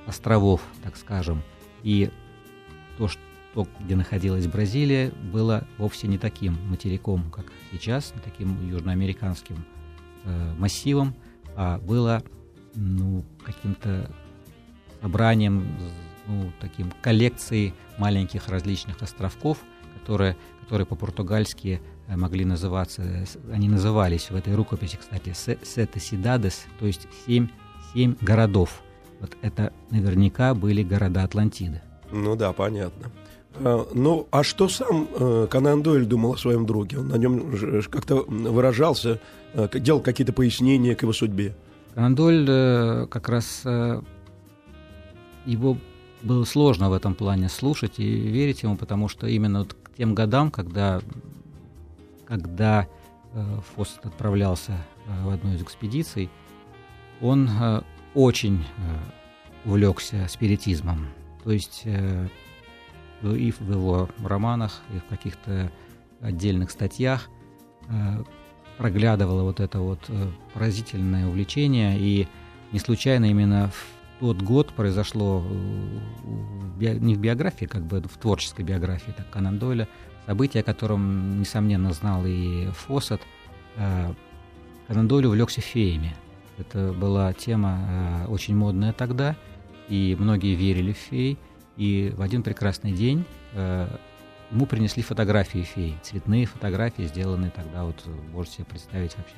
островов, 0.07 0.63
так 0.85 0.97
скажем, 0.97 1.43
и 1.83 2.11
то, 2.97 3.09
что, 3.09 3.67
где 3.81 3.97
находилась 3.97 4.47
Бразилия, 4.47 5.13
было 5.33 5.67
вовсе 5.79 6.09
не 6.09 6.19
таким 6.19 6.57
материком, 6.69 7.31
как 7.31 7.47
сейчас, 7.73 8.13
не 8.15 8.21
таким 8.21 8.69
южноамериканским 8.69 9.65
э, 10.25 10.55
массивом, 10.59 11.15
а 11.57 11.79
было 11.79 12.23
ну, 12.75 13.25
каким-то 13.45 14.11
собранием 15.01 15.67
ну, 16.27 16.53
таким 16.61 16.93
коллекцией 17.03 17.75
маленьких 17.99 18.49
различных 18.49 19.03
островков, 19.03 19.59
которые, 19.95 20.37
которые 20.61 20.87
по-португальски 20.87 21.81
э, 22.07 22.17
могли 22.17 22.45
называться, 22.45 23.25
они 23.53 23.69
назывались 23.69 24.31
в 24.31 24.37
этой 24.37 24.55
рукописи, 24.55 24.97
кстати, 24.97 25.35
«Сете 25.35 26.01
сидадес», 26.01 26.67
то 26.79 26.87
есть 26.87 27.09
семь, 27.27 27.49
семь 27.93 28.17
городов. 28.21 28.83
Вот 29.21 29.37
это 29.43 29.73
наверняка 29.91 30.55
были 30.55 30.83
города 30.83 31.25
Атлантиды. 31.25 31.83
Ну 32.13 32.37
да, 32.37 32.53
понятно. 32.53 33.11
А, 33.57 33.87
ну, 33.93 34.29
а 34.31 34.43
что 34.43 34.69
сам 34.69 35.09
э, 35.13 35.47
Конан 35.51 35.83
Дойль 35.83 36.07
думал 36.07 36.35
о 36.35 36.37
своем 36.37 36.67
друге? 36.67 36.99
Он 36.99 37.09
на 37.09 37.17
нем 37.17 37.53
как-то 37.91 38.17
выражался, 38.27 39.21
э, 39.55 39.69
делал 39.75 40.01
какие-то 40.01 40.33
пояснения 40.33 40.95
к 40.95 41.03
его 41.03 41.13
судьбе? 41.13 41.57
Конан 41.95 42.15
Дойль 42.15 42.47
э, 42.49 43.07
как 43.11 43.29
раз 43.29 43.65
его 45.45 45.79
было 46.23 46.45
сложно 46.45 46.91
в 46.91 46.93
этом 46.93 47.15
плане 47.15 47.49
слушать 47.49 47.99
и 47.99 48.05
верить 48.05 48.63
ему, 48.63 48.77
потому 48.77 49.09
что 49.09 49.27
именно 49.27 49.61
вот 49.61 49.75
к 49.75 49.97
тем 49.97 50.15
годам, 50.15 50.51
когда, 50.51 51.01
когда 52.27 52.87
Фост 53.75 54.05
отправлялся 54.05 54.73
в 55.23 55.31
одну 55.31 55.55
из 55.55 55.63
экспедиций, 55.63 56.29
он 57.21 57.49
очень 58.19 58.65
увлекся 59.65 60.27
спиритизмом. 60.29 61.09
То 61.45 61.53
есть 61.53 61.87
и 63.23 63.53
в 63.53 63.71
его 63.71 64.09
романах, 64.23 64.83
и 64.95 64.99
в 64.99 65.05
каких-то 65.07 65.71
отдельных 66.21 66.71
статьях 66.71 67.29
э, 67.89 68.23
проглядывало 68.77 69.43
вот 69.43 69.61
это 69.61 69.81
вот 69.81 70.01
э, 70.09 70.31
поразительное 70.55 71.27
увлечение, 71.27 71.99
и 71.99 72.29
не 72.73 72.79
случайно 72.79 73.27
именно 73.27 73.71
в 73.71 74.21
тот 74.21 74.43
год 74.43 74.73
произошло 74.73 75.45
э, 76.81 76.99
не 76.99 77.15
в 77.15 77.19
биографии, 77.19 77.67
как 77.67 77.85
бы 77.85 78.01
в 78.01 78.19
творческой 78.19 78.63
биографии, 78.63 79.13
так 79.17 79.31
Конан 79.31 79.59
Дойля, 79.59 79.89
событие, 80.27 80.61
о 80.61 80.65
котором, 80.65 81.41
несомненно, 81.41 81.93
знал 81.93 82.25
и 82.27 82.69
Фоссет. 82.71 83.21
Конан 84.87 85.09
Дойль 85.09 85.27
увлекся 85.27 85.61
феями. 85.61 86.15
Это 86.59 86.93
была 86.93 87.33
тема 87.33 88.27
очень 88.29 88.57
модная 88.57 88.93
тогда, 88.93 89.37
и 89.89 90.17
многие 90.19 90.55
верили 90.55 90.93
в 90.93 90.97
фей. 90.97 91.39
И 91.77 92.13
в 92.17 92.23
один 92.23 92.43
прекрасный 92.43 92.91
день 92.91 93.25
э, 93.55 93.87
ему 94.51 94.67
принесли 94.67 95.03
фотографии 95.03 95.63
фей, 95.63 95.97
цветные 96.03 96.45
фотографии, 96.47 97.03
сделанные 97.03 97.53
тогда, 97.53 97.85
вот 97.85 98.05
можете 98.33 98.57
себе 98.57 98.65
представить 98.65 99.17
вообще 99.17 99.37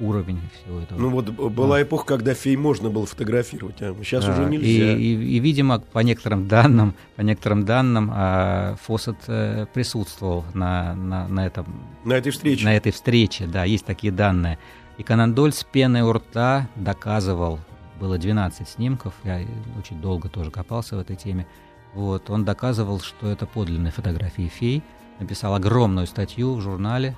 уровень 0.00 0.40
всего 0.62 0.80
этого. 0.80 0.98
Ну 0.98 1.10
вот 1.10 1.30
была 1.30 1.76
а. 1.76 1.82
эпоха, 1.82 2.06
когда 2.06 2.34
фей 2.34 2.56
можно 2.56 2.90
было 2.90 3.06
фотографировать, 3.06 3.80
а 3.80 3.94
сейчас 4.02 4.24
да, 4.24 4.32
уже 4.32 4.44
нельзя. 4.44 4.92
И, 4.94 4.96
и, 4.96 5.36
и, 5.36 5.38
видимо, 5.38 5.80
по 5.80 6.00
некоторым 6.00 6.48
данным, 6.48 6.94
по 7.16 7.22
некоторым 7.22 7.64
данным, 7.64 8.10
а, 8.12 8.76
Фоссет 8.82 9.16
э, 9.28 9.66
присутствовал 9.72 10.44
на, 10.54 10.94
на, 10.94 11.28
на 11.28 11.46
этом... 11.46 11.66
На 12.04 12.14
этой 12.14 12.32
встрече. 12.32 12.64
На 12.64 12.76
этой 12.76 12.92
встрече, 12.92 13.46
да, 13.46 13.64
есть 13.64 13.84
такие 13.84 14.12
данные. 14.12 14.58
И 14.98 15.02
Канандоль 15.02 15.52
с 15.52 15.64
пеной 15.64 16.02
у 16.02 16.12
рта 16.12 16.68
доказывал 16.76 17.58
было 18.02 18.18
12 18.18 18.68
снимков, 18.68 19.14
я 19.22 19.40
очень 19.78 20.00
долго 20.00 20.28
тоже 20.28 20.50
копался 20.50 20.96
в 20.96 20.98
этой 20.98 21.14
теме. 21.14 21.46
Вот, 21.94 22.30
он 22.30 22.44
доказывал, 22.44 23.00
что 23.00 23.28
это 23.28 23.46
подлинные 23.46 23.92
фотографии 23.92 24.48
фей, 24.48 24.82
написал 25.20 25.54
огромную 25.54 26.06
статью 26.08 26.54
в 26.54 26.60
журнале, 26.60 27.16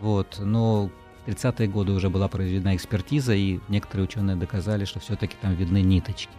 вот, 0.00 0.38
но 0.38 0.90
в 1.24 1.28
30-е 1.28 1.68
годы 1.68 1.92
уже 1.92 2.10
была 2.10 2.28
проведена 2.28 2.76
экспертиза, 2.76 3.34
и 3.34 3.60
некоторые 3.68 4.04
ученые 4.04 4.36
доказали, 4.36 4.84
что 4.84 5.00
все-таки 5.00 5.36
там 5.40 5.54
видны 5.54 5.80
ниточки. 5.80 6.32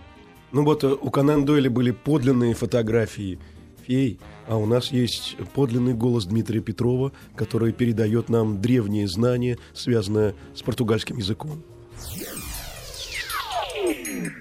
Ну 0.51 0.63
вот 0.63 0.83
э, 0.83 0.87
у 0.87 1.09
Конан 1.09 1.43
Дойля 1.43 1.69
были 1.69 1.91
подлинные 1.91 2.53
фотографии 2.53 3.39
фей, 3.87 4.19
а 4.47 4.57
у 4.57 4.65
нас 4.65 4.91
есть 4.91 5.37
подлинный 5.53 5.93
голос 5.93 6.25
Дмитрия 6.25 6.61
Петрова, 6.61 7.11
который 7.35 7.71
передает 7.71 8.29
нам 8.29 8.61
древние 8.61 9.07
знания, 9.07 9.57
связанные 9.73 10.35
с 10.55 10.61
португальским 10.61 11.17
языком. 11.17 11.63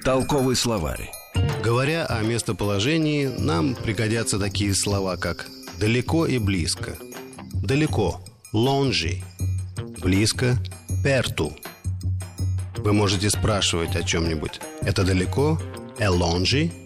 Толковый 0.04 0.56
словарь. 0.56 1.10
Говоря 1.62 2.06
о 2.06 2.22
местоположении, 2.22 3.26
нам 3.26 3.74
пригодятся 3.74 4.38
такие 4.38 4.74
слова, 4.74 5.16
как 5.16 5.46
«далеко» 5.78 6.26
и 6.26 6.38
«близко». 6.38 6.96
Далеко– 7.52 8.20
«longe», 8.52 9.22
близко– 10.02 10.56
«perto». 11.04 11.52
Вы 12.78 12.92
можете 12.92 13.30
спрашивать 13.30 13.96
о 13.96 14.02
чем-нибудь. 14.02 14.60
Это 14.82 15.04
далеко? 15.04 15.60
«É 15.98 16.10
longe?» 16.10 16.85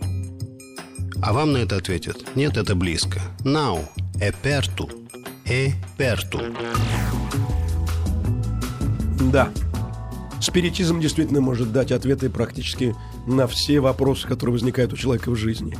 А 1.22 1.32
вам 1.32 1.52
на 1.52 1.58
это 1.58 1.76
ответят 1.76 2.34
«Нет, 2.34 2.56
это 2.56 2.74
близко». 2.74 3.20
«Não, 3.44 3.84
é 4.20 4.32
perto». 4.32 4.90
«É 5.44 5.72
perto». 5.98 6.40
Да, 9.30 9.50
Спиритизм 10.40 11.00
действительно 11.00 11.42
может 11.42 11.70
дать 11.72 11.92
ответы 11.92 12.30
практически 12.30 12.96
на 13.26 13.46
все 13.46 13.80
вопросы, 13.80 14.26
которые 14.26 14.54
возникают 14.54 14.92
у 14.94 14.96
человека 14.96 15.30
в 15.30 15.36
жизни. 15.36 15.76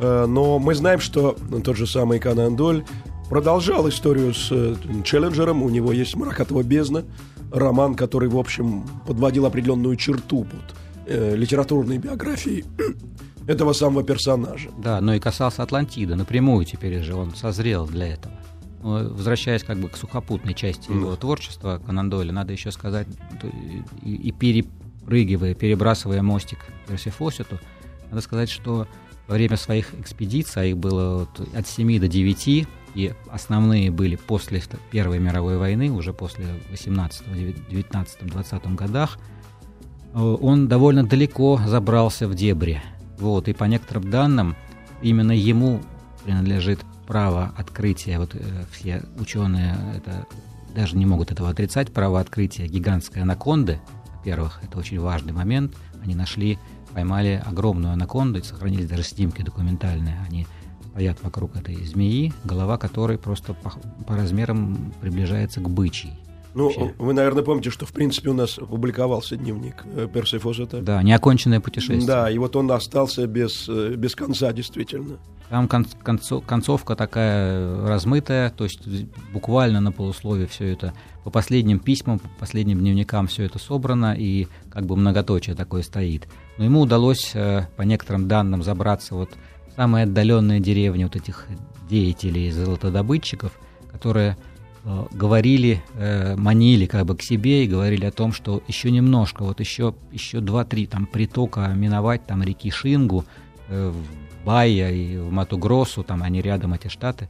Э, 0.00 0.26
но 0.26 0.58
мы 0.58 0.74
знаем, 0.74 1.00
что 1.00 1.36
тот 1.64 1.76
же 1.76 1.86
самый 1.86 2.18
Канан 2.18 2.56
Доль 2.56 2.84
продолжал 3.30 3.88
историю 3.88 4.34
с 4.34 4.48
э, 4.50 4.76
Челленджером. 5.04 5.62
У 5.62 5.70
него 5.70 5.92
есть 5.92 6.14
«Маракатова 6.14 6.62
бездна», 6.62 7.04
роман, 7.50 7.94
который, 7.94 8.28
в 8.28 8.36
общем, 8.36 8.84
подводил 9.06 9.46
определенную 9.46 9.96
черту 9.96 10.44
под 10.44 10.76
э, 11.06 11.34
литературной 11.34 11.96
биографией 11.96 12.66
этого 13.46 13.72
самого 13.72 14.02
персонажа. 14.02 14.70
Да, 14.78 15.00
но 15.00 15.14
и 15.14 15.20
касался 15.20 15.62
Атлантиды 15.62 16.14
напрямую 16.16 16.64
теперь 16.64 17.02
же 17.02 17.14
он 17.14 17.34
созрел 17.34 17.86
для 17.86 18.08
этого. 18.08 18.34
Ну, 18.82 19.14
возвращаясь 19.14 19.64
как 19.64 19.78
бы 19.78 19.88
к 19.88 19.96
сухопутной 19.96 20.54
части 20.54 20.90
его 20.90 21.12
mm. 21.12 21.16
творчества 21.16 21.80
Конан 21.84 22.10
Дойля, 22.10 22.32
надо 22.32 22.52
еще 22.52 22.70
сказать, 22.70 23.06
и, 24.02 24.14
и 24.14 24.32
перепрыгивая, 24.32 25.54
перебрасывая 25.54 26.22
мостик 26.22 26.58
Перси 26.86 27.10
Фоссету, 27.10 27.58
надо 28.10 28.20
сказать, 28.20 28.50
что 28.50 28.86
во 29.26 29.34
время 29.34 29.56
своих 29.56 29.92
экспедиций, 29.98 30.62
а 30.62 30.64
их 30.66 30.76
было 30.76 31.20
вот 31.20 31.48
от 31.54 31.66
7 31.66 31.98
до 31.98 32.08
9, 32.08 32.66
и 32.94 33.12
основные 33.30 33.90
были 33.90 34.16
после 34.16 34.62
Первой 34.90 35.18
мировой 35.18 35.58
войны, 35.58 35.90
уже 35.90 36.12
после 36.12 36.46
18, 36.70 37.68
19, 37.68 38.26
20 38.26 38.74
годах, 38.74 39.18
э, 40.14 40.18
он 40.18 40.68
довольно 40.68 41.04
далеко 41.04 41.60
забрался 41.66 42.28
в 42.28 42.34
дебри. 42.34 42.80
Вот, 43.18 43.48
и 43.48 43.52
по 43.52 43.64
некоторым 43.64 44.10
данным, 44.10 44.56
именно 45.02 45.32
ему 45.32 45.80
принадлежит 46.24 46.80
право 47.06 47.52
открытия, 47.56 48.18
вот 48.18 48.34
э, 48.34 48.64
все 48.72 49.02
ученые 49.18 49.76
это 49.96 50.26
даже 50.74 50.96
не 50.96 51.06
могут 51.06 51.32
этого 51.32 51.50
отрицать, 51.50 51.92
право 51.92 52.20
открытия 52.20 52.66
гигантской 52.66 53.22
анаконды, 53.22 53.80
во-первых, 54.18 54.60
это 54.62 54.78
очень 54.78 55.00
важный 55.00 55.32
момент, 55.32 55.74
они 56.02 56.14
нашли, 56.14 56.58
поймали 56.92 57.42
огромную 57.46 57.92
анаконду, 57.92 58.42
сохранились 58.42 58.88
даже 58.88 59.04
снимки 59.04 59.42
документальные, 59.42 60.18
они 60.26 60.46
стоят 60.90 61.22
вокруг 61.22 61.56
этой 61.56 61.76
змеи, 61.84 62.32
голова 62.44 62.76
которой 62.78 63.18
просто 63.18 63.54
по, 63.54 63.70
по 64.06 64.16
размерам 64.16 64.92
приближается 65.00 65.60
к 65.60 65.70
бычьей. 65.70 66.18
Ну, 66.56 66.64
вообще. 66.64 66.94
вы, 66.96 67.12
наверное, 67.12 67.42
помните, 67.42 67.68
что, 67.68 67.84
в 67.84 67.92
принципе, 67.92 68.30
у 68.30 68.32
нас 68.32 68.54
публиковался 68.54 69.36
дневник 69.36 69.84
э, 69.94 70.08
Перси 70.10 70.38
Фозета. 70.38 70.80
Да, 70.80 71.02
неоконченное 71.02 71.60
путешествие. 71.60 72.06
Да, 72.06 72.30
и 72.30 72.38
вот 72.38 72.56
он 72.56 72.70
остался 72.72 73.26
без, 73.26 73.68
э, 73.68 73.94
без 73.94 74.14
конца, 74.14 74.54
действительно. 74.54 75.18
Там 75.50 75.68
кон- 75.68 75.86
концов, 76.02 76.46
концовка 76.46 76.96
такая 76.96 77.86
размытая, 77.86 78.48
то 78.48 78.64
есть 78.64 78.80
буквально 79.34 79.80
на 79.80 79.92
полусловие 79.92 80.46
все 80.46 80.72
это 80.72 80.94
по 81.24 81.30
последним 81.30 81.78
письмам, 81.78 82.18
по 82.18 82.28
последним 82.40 82.78
дневникам 82.78 83.26
все 83.26 83.42
это 83.44 83.58
собрано, 83.58 84.14
и 84.18 84.48
как 84.70 84.86
бы 84.86 84.96
многоточие 84.96 85.54
такое 85.54 85.82
стоит. 85.82 86.26
Но 86.56 86.64
ему 86.64 86.80
удалось, 86.80 87.32
э, 87.34 87.66
по 87.76 87.82
некоторым 87.82 88.28
данным, 88.28 88.62
забраться 88.62 89.14
вот 89.14 89.28
в 89.70 89.76
самые 89.76 90.04
отдаленные 90.04 90.60
деревни 90.60 91.04
вот 91.04 91.16
этих 91.16 91.46
деятелей, 91.90 92.50
золотодобытчиков, 92.50 93.52
которые 93.92 94.38
говорили, 95.12 95.82
э, 95.94 96.36
манили 96.36 96.86
как 96.86 97.06
бы 97.06 97.16
к 97.16 97.22
себе 97.22 97.64
и 97.64 97.68
говорили 97.68 98.04
о 98.04 98.12
том, 98.12 98.32
что 98.32 98.62
еще 98.68 98.90
немножко, 98.90 99.42
вот 99.42 99.60
еще, 99.60 99.94
еще 100.12 100.40
два-три 100.40 100.86
там 100.86 101.06
притока 101.06 101.68
миновать, 101.74 102.26
там 102.26 102.42
реки 102.42 102.70
Шингу, 102.70 103.24
в 103.68 103.96
Байя 104.44 104.90
и 104.90 105.16
в 105.16 105.32
Матугросу, 105.32 106.04
там 106.04 106.22
они 106.22 106.40
рядом, 106.40 106.72
эти 106.72 106.86
штаты, 106.86 107.28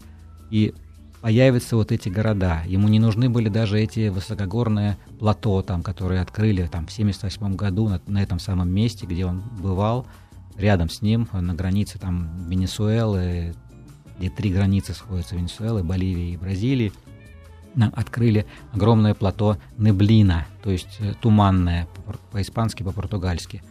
и 0.51 0.75
появятся 1.23 1.77
вот 1.77 1.90
эти 1.90 2.09
города. 2.09 2.62
Ему 2.66 2.88
не 2.88 2.99
нужны 2.99 3.31
были 3.31 3.49
даже 3.49 3.81
эти 3.81 4.09
высокогорные 4.09 4.99
плато, 5.19 5.62
там, 5.62 5.83
которые 5.83 6.21
открыли 6.21 6.69
там, 6.71 6.87
в 6.87 6.92
1978 6.92 7.57
году 7.57 7.88
на, 7.88 8.01
на 8.07 8.23
этом 8.23 8.38
самом 8.38 8.69
месте, 8.69 9.07
где 9.07 9.25
он 9.25 9.42
бывал, 9.61 10.07
рядом 10.57 10.88
с 10.88 11.03
ним, 11.03 11.27
на 11.33 11.55
границе 11.55 11.99
там, 11.99 12.49
Венесуэлы, 12.49 13.55
где 14.19 14.31
три 14.31 14.51
границы 14.51 14.95
сходятся 14.95 15.37
Венесуэлы, 15.37 15.83
Боливии 15.83 16.33
и 16.33 16.37
Бразилии, 16.37 16.92
открыли 17.95 18.47
огромное 18.73 19.15
плато 19.15 19.59
Неблина, 19.79 20.47
то 20.62 20.71
есть 20.71 20.99
э, 21.01 21.15
туманное, 21.21 21.87
по-испански, 22.33 22.83
по-португальски. 22.83 23.62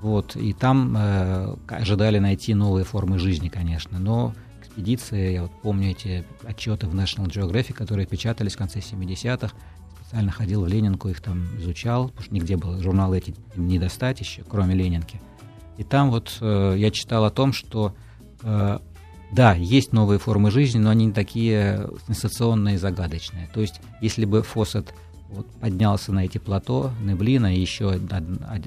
Вот, 0.00 0.36
и 0.36 0.52
там 0.52 0.96
э, 0.96 1.56
ожидали 1.68 2.18
найти 2.18 2.54
новые 2.54 2.84
формы 2.84 3.18
жизни, 3.18 3.48
конечно. 3.48 3.98
Но 3.98 4.34
экспедиции, 4.60 5.32
я 5.32 5.42
вот 5.42 5.50
помню 5.62 5.90
эти 5.90 6.24
отчеты 6.44 6.86
в 6.86 6.94
National 6.94 7.26
Geographic, 7.26 7.74
которые 7.74 8.06
печатались 8.06 8.54
в 8.54 8.58
конце 8.58 8.78
70-х, 8.78 9.52
специально 10.00 10.30
ходил 10.30 10.64
в 10.64 10.68
Ленинку, 10.68 11.08
их 11.08 11.20
там 11.20 11.46
изучал, 11.58 12.08
потому 12.08 12.24
что 12.24 12.34
нигде 12.34 12.56
было 12.56 12.80
журналы 12.80 13.18
эти 13.18 13.34
не 13.56 13.78
достать 13.78 14.20
еще, 14.20 14.42
кроме 14.48 14.74
Ленинки. 14.74 15.20
И 15.76 15.84
там 15.84 16.10
вот 16.10 16.38
э, 16.40 16.74
я 16.78 16.90
читал 16.90 17.24
о 17.24 17.30
том, 17.30 17.52
что 17.52 17.94
э, 18.42 18.78
да, 19.30 19.54
есть 19.54 19.92
новые 19.92 20.18
формы 20.18 20.50
жизни, 20.50 20.78
но 20.78 20.90
они 20.90 21.06
не 21.06 21.12
такие 21.12 21.88
сенсационные 22.06 22.76
и 22.76 22.78
загадочные. 22.78 23.48
То 23.52 23.60
есть, 23.60 23.80
если 24.00 24.24
бы 24.24 24.42
Фоссет 24.42 24.94
вот 25.28 25.46
поднялся 25.60 26.12
на 26.12 26.24
эти 26.24 26.38
плато 26.38 26.90
Неблина, 27.02 27.54
и 27.54 27.60
еще 27.60 27.90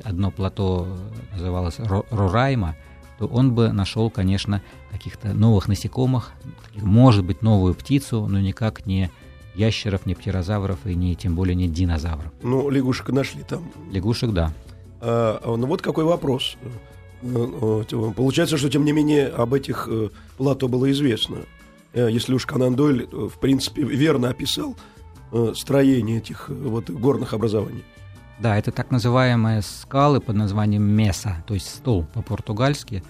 одно 0.03 0.31
плато 0.31 0.87
называлось 1.33 1.77
Рорайма, 1.79 2.75
то 3.17 3.25
он 3.25 3.53
бы 3.53 3.71
нашел, 3.71 4.09
конечно, 4.09 4.61
каких-то 4.91 5.33
новых 5.33 5.67
насекомых, 5.67 6.31
может 6.75 7.25
быть, 7.25 7.41
новую 7.41 7.73
птицу, 7.73 8.27
но 8.27 8.39
никак 8.39 8.85
не 8.85 9.11
ящеров, 9.55 10.05
не 10.05 10.15
птерозавров 10.15 10.85
и 10.85 10.95
не, 10.95 11.15
тем 11.15 11.35
более 11.35 11.55
не 11.55 11.67
динозавров. 11.67 12.31
Ну, 12.41 12.69
лягушек 12.69 13.09
нашли 13.09 13.43
там. 13.43 13.69
Лягушек, 13.91 14.31
да. 14.31 14.53
А, 15.01 15.39
ну 15.55 15.67
вот 15.67 15.81
какой 15.81 16.03
вопрос. 16.03 16.55
Э, 17.23 17.83
э, 17.89 18.11
получается, 18.15 18.57
что 18.57 18.69
тем 18.69 18.85
не 18.85 18.91
менее 18.91 19.27
об 19.27 19.53
этих 19.53 19.87
э, 19.89 20.09
плато 20.37 20.67
было 20.67 20.89
известно. 20.91 21.37
Если 21.93 22.33
уж 22.33 22.45
Канан 22.45 22.75
Дойль, 22.75 23.05
в 23.11 23.37
принципе, 23.37 23.83
верно 23.83 24.29
описал 24.29 24.77
строение 25.53 26.19
этих 26.19 26.47
вот 26.47 26.89
горных 26.89 27.33
образований. 27.33 27.83
Да, 28.39 28.57
это 28.57 28.71
так 28.71 28.91
называемые 28.91 29.61
скалы 29.61 30.21
под 30.21 30.37
названием 30.37 30.83
Меса, 30.83 31.43
то 31.45 31.53
есть 31.53 31.67
стол 31.67 32.05
по-португальски. 32.13 33.03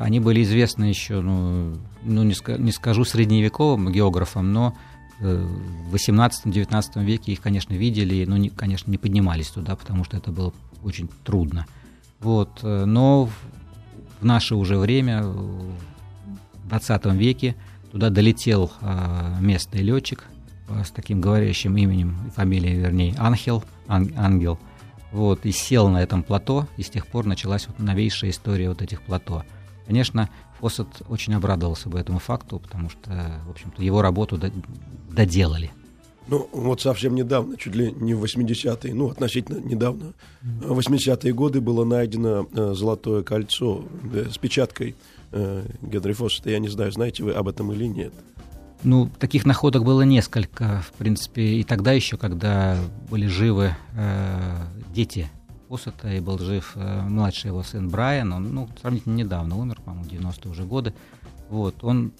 Они 0.00 0.20
были 0.20 0.44
известны 0.44 0.84
еще, 0.84 1.20
ну, 1.20 1.76
ну 2.04 2.22
не, 2.22 2.34
ска- 2.34 2.56
не 2.56 2.70
скажу 2.70 3.04
средневековым 3.04 3.90
географам, 3.90 4.52
но 4.52 4.76
в 5.18 5.92
18-19 5.92 7.04
веке 7.04 7.32
их, 7.32 7.40
конечно, 7.40 7.74
видели, 7.74 8.24
но, 8.26 8.36
не, 8.36 8.48
конечно, 8.48 8.92
не 8.92 8.98
поднимались 8.98 9.48
туда, 9.48 9.74
потому 9.74 10.04
что 10.04 10.16
это 10.16 10.30
было 10.30 10.52
очень 10.84 11.10
трудно. 11.24 11.66
Вот. 12.20 12.60
Э, 12.62 12.84
но 12.84 13.26
в 14.20 14.24
наше 14.24 14.54
уже 14.54 14.78
время, 14.78 15.22
в 15.22 15.74
20 16.64 17.06
веке, 17.14 17.56
туда 17.90 18.10
долетел 18.10 18.70
э, 18.80 19.36
местный 19.40 19.80
летчик 19.80 20.24
э, 20.68 20.82
с 20.84 20.90
таким 20.90 21.20
говорящим 21.20 21.76
именем, 21.76 22.30
фамилией, 22.34 22.76
вернее, 22.76 23.14
Ангел, 23.18 23.64
Ангел, 23.86 24.58
вот, 25.12 25.46
и 25.46 25.52
сел 25.52 25.88
на 25.88 26.02
этом 26.02 26.22
плато, 26.22 26.66
и 26.76 26.82
с 26.82 26.90
тех 26.90 27.06
пор 27.06 27.24
началась 27.24 27.66
вот 27.66 27.78
новейшая 27.78 28.30
история 28.30 28.68
вот 28.68 28.82
этих 28.82 29.02
плато. 29.02 29.44
Конечно, 29.86 30.28
Фоссет 30.60 30.88
очень 31.08 31.34
обрадовался 31.34 31.88
бы 31.88 31.98
этому 31.98 32.18
факту, 32.18 32.58
потому 32.58 32.90
что, 32.90 33.40
в 33.46 33.50
общем-то, 33.50 33.82
его 33.82 34.02
работу 34.02 34.38
доделали. 35.08 35.70
Ну, 36.28 36.48
вот 36.52 36.82
совсем 36.82 37.14
недавно, 37.14 37.56
чуть 37.56 37.74
ли 37.74 37.90
не 37.92 38.12
в 38.12 38.22
80-е, 38.22 38.94
ну, 38.94 39.08
относительно 39.08 39.58
недавно, 39.58 40.12
в 40.42 40.78
80-е 40.78 41.32
годы 41.32 41.60
было 41.62 41.84
найдено 41.84 42.46
э, 42.52 42.74
золотое 42.74 43.22
кольцо 43.22 43.84
э, 44.12 44.26
с 44.30 44.36
печаткой 44.36 44.94
э, 45.32 45.64
Генри 45.80 46.12
Фоссета. 46.12 46.50
Я 46.50 46.58
не 46.58 46.68
знаю, 46.68 46.92
знаете 46.92 47.24
вы 47.24 47.32
об 47.32 47.48
этом 47.48 47.72
или 47.72 47.86
нет. 47.86 48.12
Ну, 48.84 49.10
таких 49.18 49.46
находок 49.46 49.84
было 49.84 50.02
несколько, 50.02 50.82
в 50.86 50.92
принципе, 50.98 51.42
и 51.42 51.64
тогда 51.64 51.92
еще, 51.92 52.18
когда 52.18 52.78
были 53.10 53.26
живы 53.26 53.74
э, 53.96 54.56
дети 54.94 55.30
Фоссета, 55.68 56.12
и 56.12 56.20
был 56.20 56.38
жив 56.38 56.72
э, 56.74 57.02
младший 57.02 57.48
его 57.48 57.62
сын 57.62 57.88
Брайан, 57.88 58.34
он, 58.34 58.54
ну, 58.54 58.68
сравнительно 58.80 59.16
недавно 59.16 59.56
умер, 59.56 59.80
по-моему, 59.82 60.08
90-е 60.08 60.50
уже 60.50 60.64
годы. 60.64 60.92
Вот, 61.48 61.82
он 61.82 62.12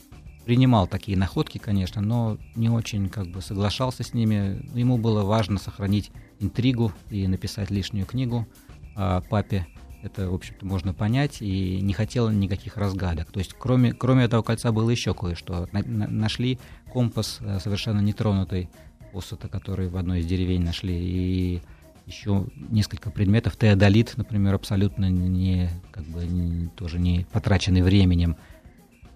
принимал 0.48 0.86
такие 0.86 1.18
находки, 1.18 1.58
конечно, 1.58 2.00
но 2.00 2.38
не 2.56 2.70
очень 2.70 3.10
как 3.10 3.26
бы 3.26 3.42
соглашался 3.42 4.02
с 4.02 4.14
ними. 4.14 4.66
Ему 4.74 4.96
было 4.96 5.22
важно 5.22 5.58
сохранить 5.58 6.10
интригу 6.40 6.90
и 7.10 7.26
написать 7.26 7.70
лишнюю 7.70 8.06
книгу 8.06 8.48
о 8.94 9.20
папе. 9.20 9.66
Это, 10.02 10.30
в 10.30 10.34
общем-то, 10.34 10.64
можно 10.64 10.94
понять, 10.94 11.42
и 11.42 11.82
не 11.82 11.92
хотел 11.92 12.30
никаких 12.30 12.78
разгадок. 12.78 13.30
То 13.30 13.40
есть, 13.40 13.52
кроме, 13.58 13.92
кроме 13.92 14.24
этого 14.24 14.40
кольца 14.40 14.72
было 14.72 14.88
еще 14.88 15.12
кое-что. 15.12 15.68
На, 15.72 15.82
на, 15.82 16.08
нашли 16.08 16.58
компас 16.90 17.40
э, 17.42 17.58
совершенно 17.60 18.00
нетронутый 18.00 18.70
посота, 19.12 19.48
который 19.48 19.90
в 19.90 19.98
одной 19.98 20.20
из 20.20 20.26
деревень 20.26 20.64
нашли, 20.64 20.94
и 20.98 21.62
еще 22.06 22.46
несколько 22.70 23.10
предметов. 23.10 23.54
Теодолит, 23.58 24.14
например, 24.16 24.54
абсолютно 24.54 25.10
не, 25.10 25.68
как 25.90 26.04
бы, 26.04 26.24
не, 26.24 26.68
тоже 26.68 26.98
не 26.98 27.26
потраченный 27.32 27.82
временем. 27.82 28.36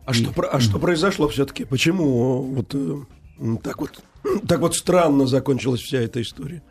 А, 0.04 0.12
что, 0.12 0.32
а 0.50 0.60
что 0.60 0.78
произошло 0.78 1.28
все-таки? 1.28 1.64
Почему 1.64 2.42
вот 2.42 2.74
э, 2.74 3.58
так 3.62 3.80
вот 3.80 4.02
так 4.46 4.60
вот 4.60 4.74
странно 4.74 5.26
закончилась 5.26 5.80
вся 5.80 5.98
эта 5.98 6.22
история? 6.22 6.62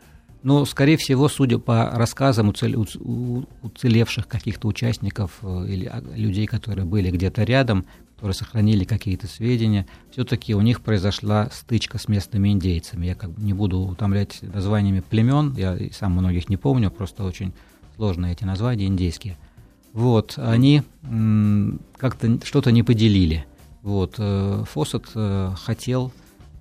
Ну, 0.42 0.64
скорее 0.64 0.96
всего, 0.96 1.28
судя 1.28 1.58
по 1.58 1.90
рассказам 1.90 2.48
уцелевших 2.48 4.26
каких-то 4.26 4.66
участников 4.66 5.38
э, 5.42 5.66
или 5.68 5.86
а, 5.86 6.02
людей, 6.16 6.46
которые 6.46 6.84
были 6.84 7.10
где-то 7.10 7.44
рядом, 7.44 7.86
которые 8.16 8.34
сохранили 8.34 8.82
какие-то 8.84 9.28
сведения, 9.28 9.86
все-таки 10.10 10.54
у 10.54 10.60
них 10.60 10.80
произошла 10.80 11.48
стычка 11.52 11.98
с 11.98 12.08
местными 12.08 12.48
индейцами. 12.48 13.06
Я 13.06 13.14
как 13.14 13.30
бы 13.30 13.40
не 13.40 13.52
буду 13.52 13.78
утомлять 13.78 14.40
названиями 14.42 15.00
племен, 15.00 15.54
я 15.56 15.78
сам 15.92 16.12
многих 16.12 16.48
не 16.48 16.56
помню, 16.56 16.90
просто 16.90 17.22
очень 17.22 17.52
сложные 17.94 18.32
эти 18.32 18.42
названия 18.42 18.86
индейские. 18.86 19.38
Вот, 19.92 20.34
они 20.38 20.82
как-то 21.98 22.44
что-то 22.44 22.72
не 22.72 22.82
поделили. 22.82 23.46
Вот, 23.82 24.14
э, 24.18 24.64
Фоссет 24.70 25.06
э, 25.14 25.54
хотел, 25.60 26.12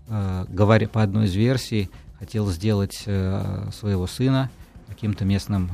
э, 0.08 0.46
говоря 0.50 0.88
по 0.89 1.04
одной 1.04 1.28
из 1.28 1.36
версий, 1.36 1.89
хотел 2.20 2.50
сделать 2.50 2.94
своего 2.94 4.06
сына 4.06 4.52
каким-то 4.88 5.26
местным 5.26 5.70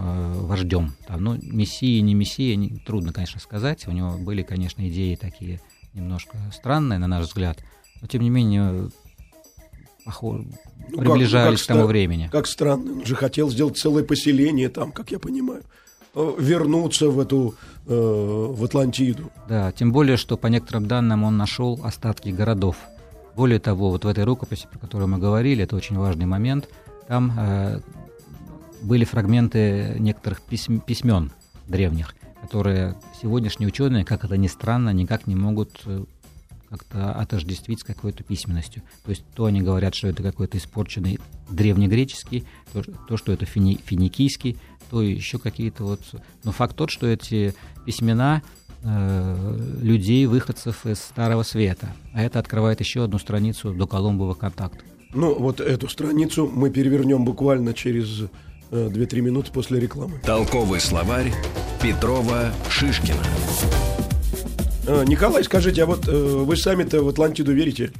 вождем. 0.48 0.94
Там, 1.08 1.22
ну, 1.22 1.38
мессия, 1.42 2.02
не 2.02 2.14
мессия, 2.14 2.56
не, 2.56 2.70
трудно, 2.78 3.12
конечно, 3.12 3.42
сказать. 3.42 3.86
У 3.88 3.92
него 3.92 4.18
были, 4.18 4.44
конечно, 4.44 4.88
идеи 4.88 5.16
такие 5.16 5.60
немножко 5.94 6.38
странные, 6.54 7.00
на 7.00 7.08
наш 7.08 7.26
взгляд. 7.26 7.58
Но, 8.00 8.08
тем 8.08 8.22
не 8.22 8.30
менее, 8.30 8.90
похоже, 10.06 10.46
ну, 10.90 11.00
приближались 11.00 11.34
как, 11.34 11.42
ну, 11.44 11.58
как 11.58 11.64
к 11.64 11.68
тому 11.68 11.88
времени. 11.88 12.30
Как 12.32 12.48
странно. 12.48 12.92
Он 12.94 13.06
же 13.06 13.16
хотел 13.16 13.50
сделать 13.50 13.78
целое 13.78 14.04
поселение 14.04 14.70
там, 14.70 14.94
как 14.94 15.12
я 15.12 15.20
понимаю. 15.20 15.64
Э, 16.20 16.34
вернуться 16.40 17.10
в 17.10 17.20
эту 17.20 17.54
э, 17.86 17.94
в 17.94 18.64
Атлантиду. 18.64 19.32
Да, 19.48 19.72
тем 19.72 19.92
более, 19.92 20.18
что 20.18 20.36
по 20.36 20.48
некоторым 20.48 20.88
данным 20.88 21.24
он 21.24 21.38
нашел 21.38 21.80
остатки 21.84 22.30
городов. 22.30 22.78
Более 23.36 23.60
того, 23.60 23.92
вот 23.92 24.04
в 24.04 24.08
этой 24.08 24.24
рукописи, 24.24 24.68
про 24.68 24.80
которую 24.80 25.10
мы 25.10 25.20
говорили, 25.20 25.64
это 25.64 25.76
очень 25.76 25.96
важный 25.96 26.26
момент, 26.26 26.70
там 27.08 27.34
э, 27.38 27.82
были 28.82 29.06
фрагменты 29.06 29.96
некоторых 30.00 30.42
письм, 30.42 30.80
письмен 30.80 31.32
древних, 31.68 32.16
которые 32.42 32.96
сегодняшние 33.22 33.68
ученые, 33.68 34.04
как 34.04 34.24
это 34.24 34.38
ни 34.38 34.48
странно, 34.48 34.90
никак 34.90 35.28
не 35.28 35.36
могут 35.36 35.82
э, 35.86 36.04
как-то 36.68 37.12
отождествить 37.12 37.82
с 37.82 37.84
какой-то 37.84 38.24
письменностью. 38.24 38.82
То 39.04 39.12
есть 39.12 39.24
то 39.36 39.46
они 39.46 39.62
говорят, 39.62 39.94
что 39.94 40.08
это 40.08 40.24
какой-то 40.24 40.58
испорченный 40.58 41.20
древнегреческий, 41.48 42.44
то, 42.74 42.82
то 43.08 43.18
что 43.18 43.32
это 43.32 43.46
фини, 43.46 43.80
финикийский, 43.86 44.58
то 44.90 45.02
еще 45.02 45.40
какие-то 45.40 45.84
вот... 45.84 46.02
Но 46.44 46.52
факт 46.52 46.76
тот, 46.76 46.90
что 46.90 47.08
эти 47.08 47.54
письмена 47.86 48.42
э, 48.84 49.58
людей, 49.82 50.26
выходцев 50.26 50.86
из 50.86 51.00
Старого 51.00 51.44
Света. 51.44 51.94
А 52.14 52.24
это 52.24 52.40
открывает 52.40 52.80
еще 52.80 53.04
одну 53.04 53.20
страницу 53.20 53.74
до 53.74 53.88
Колумбовых 53.88 54.38
контактов. 54.38 54.84
Ну, 55.14 55.34
вот 55.34 55.62
эту 55.62 55.88
страницу 55.90 56.50
мы 56.54 56.70
перевернем 56.70 57.24
буквально 57.26 57.74
через 57.74 58.24
э, 58.72 58.90
2-3 58.90 59.22
минуты 59.22 59.52
после 59.52 59.80
рекламы. 59.80 60.20
Толковый 60.24 60.80
словарь 60.80 61.34
Петрова 61.82 62.52
Шишкина. 62.70 63.24
Э, 64.86 65.04
Николай, 65.06 65.44
скажите, 65.44 65.84
а 65.84 65.86
вот 65.86 66.08
э, 66.08 66.12
вы 66.12 66.56
сами-то 66.56 67.04
в 67.04 67.10
Атлантиду 67.10 67.54
верите? 67.54 67.92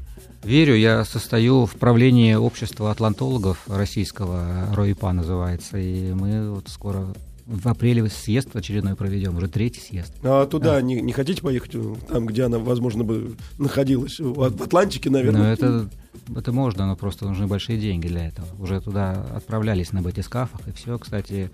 Верю, 0.44 0.76
я 0.76 1.04
состою 1.04 1.66
в 1.66 1.76
правлении 1.76 2.34
общества 2.36 2.92
атлантологов 2.92 3.68
российского, 3.68 4.74
РОИПА 4.74 5.12
называется, 5.12 5.78
и 5.78 6.14
мы 6.14 6.52
вот 6.52 6.70
скоро 6.70 7.08
в 7.48 7.68
апреле 7.68 8.08
съезд 8.10 8.56
очередной 8.56 8.96
проведем, 8.96 9.38
уже 9.38 9.48
третий 9.48 9.80
съезд. 9.80 10.14
А 10.24 10.46
туда 10.46 10.76
да. 10.76 10.82
не, 10.82 11.02
не 11.02 11.14
хотите 11.14 11.42
поехать, 11.42 11.72
там, 12.08 12.26
где 12.26 12.44
она, 12.44 12.60
возможно, 12.60 13.04
бы 13.04 13.36
находилась? 13.58 14.20
В 14.20 14.44
Атлантике, 14.44 15.10
наверное? 15.10 15.42
Ну, 15.42 15.48
это, 15.48 15.90
это 16.36 16.52
можно, 16.52 16.86
но 16.86 16.96
просто 16.96 17.26
нужны 17.26 17.48
большие 17.48 17.80
деньги 17.80 18.08
для 18.08 18.28
этого. 18.28 18.48
Уже 18.60 18.82
туда 18.82 19.26
отправлялись 19.34 19.94
на 19.94 20.02
батискафах, 20.02 20.68
и 20.68 20.72
все, 20.74 20.98
кстати, 21.00 21.50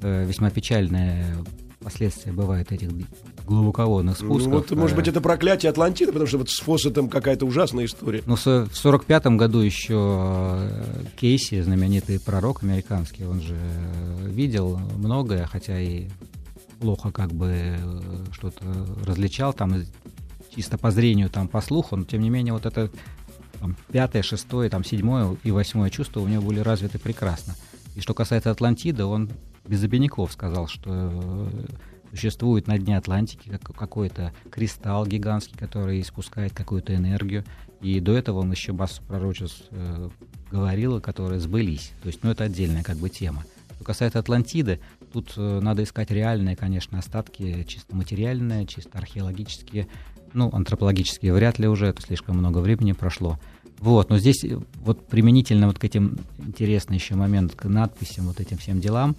э, 0.00 0.24
весьма 0.26 0.50
печальная 0.50 1.36
последствия 1.86 2.32
бывают 2.32 2.72
этих 2.72 2.88
глубоководных 3.46 4.20
ну, 4.20 4.26
спусков. 4.26 4.52
Ну, 4.52 4.58
вот, 4.58 4.70
может 4.72 4.96
быть, 4.96 5.06
это 5.06 5.20
проклятие 5.20 5.70
Атлантиды, 5.70 6.10
потому 6.10 6.26
что 6.26 6.38
вот 6.38 6.50
с 6.50 6.58
Фоссетом 6.58 7.08
какая-то 7.08 7.46
ужасная 7.46 7.84
история. 7.84 8.24
Ну, 8.26 8.34
в 8.34 8.68
сорок 8.72 9.04
пятом 9.04 9.36
году 9.36 9.60
еще 9.60 9.94
э, 9.94 11.04
Кейси, 11.16 11.62
знаменитый 11.62 12.18
пророк 12.18 12.64
американский, 12.64 13.24
он 13.24 13.40
же 13.40 13.56
видел 14.24 14.80
многое, 14.96 15.46
хотя 15.46 15.78
и 15.80 16.08
плохо 16.80 17.12
как 17.12 17.32
бы 17.32 17.52
э, 17.52 17.76
что-то 18.32 18.64
различал, 19.06 19.52
там 19.52 19.84
чисто 20.52 20.78
по 20.78 20.90
зрению, 20.90 21.30
там 21.30 21.46
по 21.46 21.60
слуху, 21.60 21.94
но 21.94 22.04
тем 22.04 22.20
не 22.20 22.30
менее 22.30 22.52
вот 22.52 22.66
это 22.66 22.90
там, 23.60 23.76
пятое, 23.92 24.22
шестое, 24.22 24.68
там, 24.70 24.82
седьмое 24.82 25.36
и 25.44 25.52
восьмое 25.52 25.90
чувство 25.90 26.18
у 26.18 26.26
него 26.26 26.42
были 26.42 26.58
развиты 26.58 26.98
прекрасно. 26.98 27.54
И 27.94 28.00
что 28.00 28.12
касается 28.12 28.50
Атлантиды, 28.50 29.04
он 29.04 29.30
без 29.66 29.82
обиняков 29.82 30.32
сказал, 30.32 30.68
что 30.68 30.90
э, 30.92 31.48
существует 32.10 32.66
на 32.66 32.78
дне 32.78 32.96
Атлантики 32.96 33.58
какой-то 33.62 34.32
кристалл 34.50 35.06
гигантский, 35.06 35.56
который 35.56 36.00
испускает 36.00 36.52
какую-то 36.52 36.94
энергию. 36.94 37.44
И 37.80 38.00
до 38.00 38.16
этого 38.16 38.40
он 38.40 38.50
еще 38.50 38.72
массу 38.72 39.02
пророчеств 39.02 39.64
э, 39.70 40.08
говорил, 40.50 41.00
которые 41.00 41.40
сбылись. 41.40 41.92
То 42.02 42.08
есть, 42.08 42.22
ну, 42.22 42.30
это 42.30 42.44
отдельная 42.44 42.82
как 42.82 42.96
бы 42.96 43.10
тема. 43.10 43.44
Что 43.74 43.84
касается 43.84 44.18
Атлантиды, 44.18 44.80
тут 45.12 45.34
э, 45.36 45.60
надо 45.60 45.82
искать 45.82 46.10
реальные, 46.10 46.56
конечно, 46.56 46.98
остатки, 46.98 47.64
чисто 47.68 47.94
материальные, 47.94 48.66
чисто 48.66 48.98
археологические, 48.98 49.86
ну, 50.32 50.50
антропологические 50.52 51.32
вряд 51.32 51.58
ли 51.58 51.68
уже, 51.68 51.86
это 51.86 52.02
слишком 52.02 52.38
много 52.38 52.58
времени 52.58 52.92
прошло. 52.92 53.38
Вот, 53.78 54.08
но 54.08 54.18
здесь 54.18 54.44
вот 54.76 55.06
применительно 55.06 55.66
вот 55.66 55.78
к 55.78 55.84
этим 55.84 56.18
интересный 56.38 56.96
еще 56.96 57.14
момент, 57.14 57.54
к 57.54 57.66
надписям, 57.66 58.26
вот 58.26 58.40
этим 58.40 58.56
всем 58.56 58.80
делам, 58.80 59.16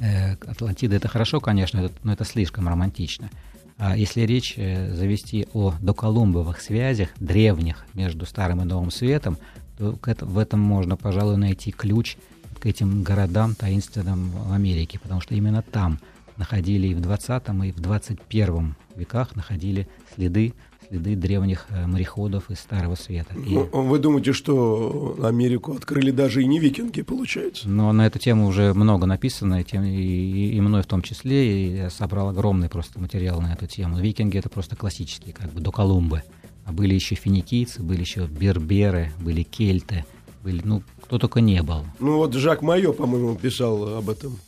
Атлантида 0.00 0.96
это 0.96 1.08
хорошо, 1.08 1.40
конечно, 1.40 1.90
но 2.02 2.12
это 2.12 2.24
слишком 2.24 2.68
романтично. 2.68 3.30
А 3.76 3.96
если 3.96 4.22
речь 4.22 4.54
э, 4.56 4.92
завести 4.94 5.48
о 5.54 5.74
доколумбовых 5.80 6.60
связях, 6.60 7.08
древних 7.18 7.86
между 7.94 8.26
Старым 8.26 8.60
и 8.60 8.64
Новым 8.64 8.90
Светом, 8.90 9.38
то 9.78 9.98
в 10.20 10.38
этом 10.38 10.60
можно, 10.60 10.96
пожалуй, 10.96 11.38
найти 11.38 11.70
ключ 11.70 12.16
к 12.60 12.66
этим 12.66 13.02
городам 13.02 13.54
таинственным 13.54 14.32
в 14.32 14.52
Америке, 14.52 14.98
потому 14.98 15.22
что 15.22 15.34
именно 15.34 15.62
там 15.62 15.98
находили 16.36 16.88
и 16.88 16.94
в 16.94 17.00
20 17.00 17.42
и 17.64 17.72
в 17.72 17.80
21 17.80 18.74
веках 18.96 19.34
находили 19.34 19.88
следы 20.14 20.54
следы 20.90 21.14
древних 21.14 21.66
э, 21.70 21.86
мореходов 21.86 22.50
из 22.50 22.58
Старого 22.58 22.96
Света. 22.96 23.32
И... 23.34 23.54
Ну, 23.54 23.68
вы 23.72 24.00
думаете, 24.00 24.32
что 24.32 25.16
Америку 25.22 25.72
открыли 25.72 26.10
даже 26.10 26.42
и 26.42 26.46
не 26.46 26.58
викинги, 26.58 27.02
получается? 27.02 27.68
Но 27.68 27.92
на 27.92 28.06
эту 28.06 28.18
тему 28.18 28.46
уже 28.46 28.74
много 28.74 29.06
написано, 29.06 29.60
и, 29.60 29.64
тем, 29.64 29.84
и, 29.84 30.50
и 30.50 30.60
мной 30.60 30.82
в 30.82 30.86
том 30.86 31.02
числе, 31.02 31.68
и 31.68 31.76
я 31.76 31.90
собрал 31.90 32.30
огромный 32.30 32.68
просто 32.68 33.00
материал 33.00 33.40
на 33.40 33.52
эту 33.52 33.68
тему. 33.68 34.00
Викинги— 34.00 34.36
это 34.38 34.48
просто 34.48 34.74
классические, 34.74 35.32
как 35.32 35.52
бы 35.52 35.60
до 35.60 35.70
Колумбы. 35.70 36.24
А 36.64 36.72
были 36.72 36.94
еще 36.94 37.14
финикийцы, 37.14 37.82
были 37.82 38.00
еще 38.00 38.26
берберы, 38.26 39.12
были 39.20 39.44
кельты, 39.44 40.04
были, 40.42 40.60
ну, 40.64 40.82
кто 41.02 41.18
только 41.18 41.40
не 41.40 41.62
был. 41.62 41.84
Ну 42.00 42.16
вот 42.16 42.34
Жак 42.34 42.62
Майо, 42.62 42.92
по-моему, 42.92 43.36
писал 43.36 43.98
об 43.98 44.10
этом. 44.10 44.38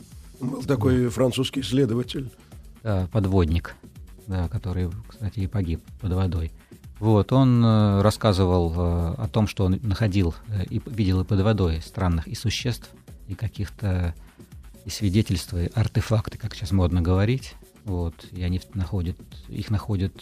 Был 0.41 0.63
такой 0.63 1.09
французский 1.09 1.61
исследователь. 1.61 2.31
Да, 2.83 3.09
подводник 3.13 3.77
да, 4.27 4.49
который, 4.49 4.91
кстати, 5.09 5.41
и 5.41 5.47
погиб 5.47 5.83
под 6.01 6.13
водой. 6.13 6.53
Вот, 7.03 7.33
он 7.33 7.65
э, 7.65 8.01
рассказывал 8.01 8.73
э, 8.73 9.15
о 9.19 9.29
том, 9.29 9.49
что 9.49 9.65
он 9.65 9.81
находил 9.83 10.37
э, 10.47 10.65
и 10.71 10.81
видел 10.87 11.23
и 11.23 11.25
под 11.25 11.41
водой 11.41 11.83
странных 11.83 12.29
и 12.29 12.37
существ, 12.37 12.89
и 13.27 13.35
каких-то 13.35 14.15
и 14.85 14.91
свидетельства, 14.91 15.65
и 15.65 15.71
артефакты, 15.75 16.39
как 16.39 16.55
сейчас 16.55 16.71
модно 16.71 17.03
говорить. 17.03 17.55
Вот, 17.85 18.15
и 18.31 18.45
они 18.45 18.61
находят, 18.75 19.17
их 19.49 19.69
находят 19.71 20.15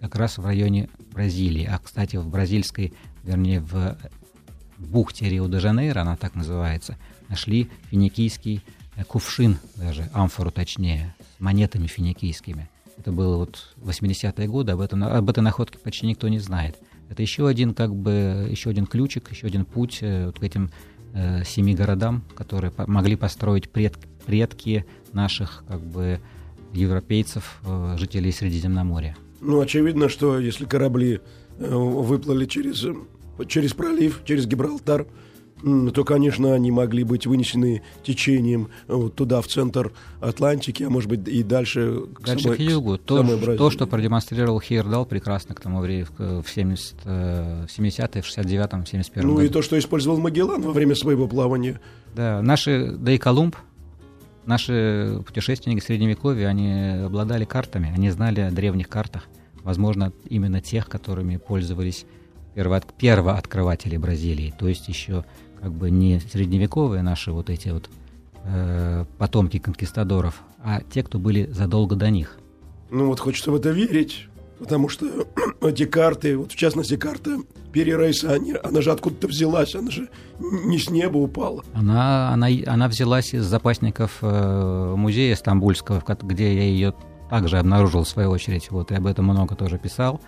как 0.00 0.16
раз 0.16 0.38
в 0.38 0.44
районе 0.44 0.88
Бразилии. 1.12 1.64
А, 1.64 1.78
кстати, 1.78 2.16
в 2.16 2.26
бразильской, 2.26 2.92
вернее, 3.22 3.60
в 3.60 3.96
бухте 4.78 5.28
Рио-де-Жанейро, 5.28 6.00
она 6.00 6.16
так 6.16 6.34
называется, 6.34 6.98
нашли 7.28 7.70
финикийский 7.90 8.64
кувшин, 9.06 9.58
даже 9.76 10.10
амфору 10.12 10.50
точнее, 10.50 11.14
с 11.36 11.40
монетами 11.40 11.86
финикийскими. 11.86 12.68
Это 12.96 13.12
было 13.12 13.36
вот 13.36 13.74
80-е 13.82 14.48
годы, 14.48 14.72
об, 14.72 14.80
этом, 14.80 15.04
об 15.04 15.28
этой 15.28 15.40
находке 15.40 15.78
почти 15.78 16.06
никто 16.06 16.28
не 16.28 16.38
знает. 16.38 16.76
Это 17.08 17.22
еще 17.22 17.46
один, 17.46 17.74
как 17.74 17.94
бы, 17.94 18.46
еще 18.50 18.70
один 18.70 18.86
ключик, 18.86 19.30
еще 19.30 19.46
один 19.46 19.64
путь 19.64 19.98
э, 20.00 20.26
вот 20.26 20.38
к 20.38 20.42
этим 20.42 20.70
э, 21.12 21.44
семи 21.44 21.74
городам, 21.74 22.24
которые 22.34 22.70
по 22.70 22.90
могли 22.90 23.16
построить 23.16 23.68
пред 23.68 23.98
предки 24.26 24.86
наших, 25.12 25.64
как 25.68 25.80
бы, 25.80 26.20
европейцев, 26.72 27.60
э, 27.64 27.96
жителей 27.98 28.32
Средиземноморья. 28.32 29.16
Ну, 29.40 29.60
очевидно, 29.60 30.08
что 30.08 30.38
если 30.38 30.64
корабли 30.64 31.20
э, 31.58 31.74
выплыли 31.74 32.46
через, 32.46 32.86
через 33.46 33.74
пролив, 33.74 34.22
через 34.24 34.46
Гибралтар, 34.46 35.06
то, 35.92 36.04
конечно, 36.04 36.52
они 36.52 36.70
могли 36.70 37.04
быть 37.04 37.26
вынесены 37.26 37.82
течением 38.02 38.68
вот 38.86 39.14
туда, 39.14 39.40
в 39.40 39.46
центр 39.46 39.92
Атлантики, 40.20 40.82
а 40.82 40.90
может 40.90 41.08
быть 41.08 41.26
и 41.26 41.42
дальше 41.42 42.02
к 42.14 42.26
Дальше 42.26 42.44
самой, 42.44 42.56
к 42.58 42.60
югу. 42.60 42.98
То, 42.98 43.24
самой 43.24 43.56
то, 43.56 43.70
что 43.70 43.86
продемонстрировал 43.86 44.60
Хейердал 44.60 45.06
прекрасно 45.06 45.54
к 45.54 45.60
тому 45.60 45.80
времени, 45.80 46.06
в 46.18 46.44
70, 46.46 46.94
70 47.70 48.14
в 48.14 48.16
69-м, 48.18 48.82
71-м 48.82 49.26
Ну 49.26 49.34
году. 49.34 49.46
и 49.46 49.48
то, 49.48 49.62
что 49.62 49.78
использовал 49.78 50.18
Магеллан 50.18 50.60
во 50.60 50.72
время 50.72 50.94
своего 50.94 51.26
плавания. 51.28 51.80
Да, 52.14 52.42
наши, 52.42 52.92
да 52.98 53.12
и 53.12 53.18
Колумб, 53.18 53.56
наши 54.46 55.22
путешественники 55.26 55.82
Средневековья, 55.82 56.48
они 56.48 57.04
обладали 57.04 57.44
картами, 57.44 57.92
они 57.94 58.10
знали 58.10 58.40
о 58.40 58.50
древних 58.50 58.88
картах, 58.88 59.24
возможно, 59.62 60.12
именно 60.28 60.60
тех, 60.60 60.88
которыми 60.88 61.38
пользовались 61.38 62.04
первооткрыватели 62.54 63.96
Бразилии, 63.96 64.54
то 64.56 64.68
есть 64.68 64.86
еще 64.88 65.24
как 65.64 65.72
бы 65.72 65.90
не 65.90 66.20
средневековые 66.20 67.00
наши 67.00 67.32
вот 67.32 67.48
эти 67.48 67.70
вот 67.70 67.88
э, 68.44 69.06
потомки 69.16 69.58
конкистадоров, 69.58 70.42
а 70.62 70.82
те, 70.82 71.02
кто 71.02 71.18
были 71.18 71.46
задолго 71.46 71.96
до 71.96 72.10
них. 72.10 72.36
Ну 72.90 73.06
вот 73.06 73.18
хочется 73.18 73.50
в 73.50 73.54
это 73.54 73.70
верить, 73.70 74.28
потому 74.58 74.90
что 74.90 75.06
эти 75.62 75.86
карты, 75.86 76.36
вот 76.36 76.52
в 76.52 76.56
частности 76.56 76.98
карта 76.98 77.38
Перерейса, 77.72 78.38
она 78.62 78.82
же 78.82 78.92
откуда-то 78.92 79.26
взялась, 79.26 79.74
она 79.74 79.90
же 79.90 80.10
не 80.38 80.78
с 80.78 80.90
неба 80.90 81.16
упала. 81.16 81.64
Она, 81.72 82.28
она, 82.28 82.48
она 82.66 82.88
взялась 82.88 83.32
из 83.32 83.46
запасников 83.46 84.18
э, 84.20 84.94
музея 84.98 85.34
Стамбульского, 85.34 86.04
где 86.24 86.54
я 86.54 86.62
ее 86.64 86.94
также 87.30 87.56
обнаружил 87.56 88.02
в 88.02 88.08
свою 88.08 88.28
очередь, 88.32 88.70
вот, 88.70 88.92
и 88.92 88.96
об 88.96 89.06
этом 89.06 89.24
много 89.24 89.54
тоже 89.54 89.78
писал. 89.78 90.20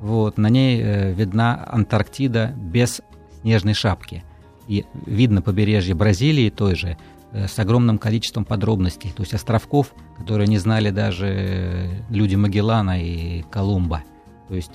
Вот, 0.00 0.36
на 0.36 0.48
ней 0.48 0.82
э, 0.82 1.12
видна 1.12 1.64
Антарктида 1.70 2.56
без 2.56 3.02
снежной 3.42 3.74
шапки 3.74 4.24
и 4.70 4.86
видно 5.04 5.42
побережье 5.42 5.96
Бразилии 5.96 6.48
той 6.48 6.76
же 6.76 6.96
э, 7.32 7.48
с 7.48 7.58
огромным 7.58 7.98
количеством 7.98 8.44
подробностей, 8.44 9.10
то 9.10 9.22
есть 9.22 9.34
островков, 9.34 9.92
которые 10.16 10.46
не 10.46 10.58
знали 10.58 10.90
даже 10.90 12.04
люди 12.08 12.36
Магеллана 12.36 13.02
и 13.02 13.42
Колумба. 13.50 14.04
То 14.46 14.54
есть 14.54 14.70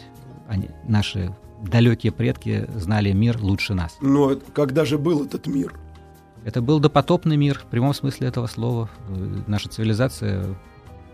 они, 0.50 0.70
наши 0.86 1.34
далекие 1.64 2.12
предки 2.12 2.68
знали 2.76 3.14
мир 3.14 3.42
лучше 3.42 3.74
нас. 3.74 3.96
Но 4.02 4.36
когда 4.54 4.84
же 4.84 4.98
был 4.98 5.24
этот 5.24 5.48
мир? 5.48 5.80
Это 6.44 6.62
был 6.62 6.80
допотопный 6.80 7.38
мир, 7.38 7.60
в 7.60 7.70
прямом 7.70 7.94
смысле 7.94 8.28
этого 8.28 8.48
слова. 8.48 8.90
Э, 9.08 9.44
наша 9.48 9.70
цивилизация 9.70 10.58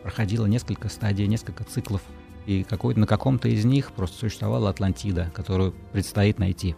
проходила 0.02 0.48
несколько 0.48 0.90
стадий, 0.90 1.28
несколько 1.28 1.64
циклов, 1.66 2.02
и 2.48 2.64
какой 2.64 2.96
на 2.96 3.06
каком-то 3.06 3.48
из 3.48 3.64
них 3.64 3.92
просто 3.92 4.18
существовала 4.18 4.72
Атлантида, 4.72 5.30
которую 5.36 5.76
предстоит 5.92 6.40
найти. 6.40 6.76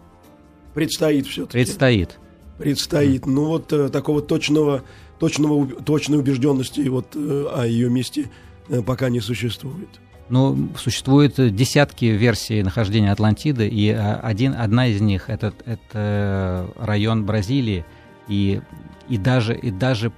Предстоит 0.74 1.28
все-таки. 1.28 1.52
Предстоит. 1.54 2.20
Предстоит. 2.58 3.26
Ну 3.26 3.46
вот 3.46 3.72
э, 3.74 3.90
такого 3.90 4.22
точного, 4.22 4.84
точного, 5.20 5.68
точной 5.68 6.20
убежденности 6.20 6.88
вот 6.88 7.16
э, 7.16 7.48
о 7.54 7.66
ее 7.66 7.90
месте 7.90 8.30
э, 8.70 8.82
пока 8.82 9.10
не 9.10 9.20
существует. 9.20 9.90
Ну, 10.30 10.70
существует 10.78 11.36
десятки 11.54 12.06
версий 12.06 12.64
нахождения 12.64 13.12
Атлантиды, 13.12 13.68
и 13.68 13.90
один, 13.90 14.56
одна 14.58 14.88
из 14.88 15.02
них 15.02 15.30
это, 15.30 15.54
это 15.66 16.70
район 16.78 17.26
Бразилии, 17.26 17.86
и, 18.30 18.62
и, 19.10 19.18
даже, 19.18 19.56
и 19.56 19.70
даже 19.70 20.14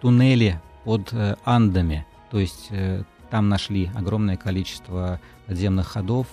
туннели 0.00 0.60
под 0.84 1.12
Андами. 1.44 2.06
То 2.30 2.38
есть 2.38 2.70
там 3.30 3.48
нашли 3.48 3.90
огромное 3.96 4.36
количество 4.36 5.20
подземных 5.46 5.88
ходов 5.88 6.28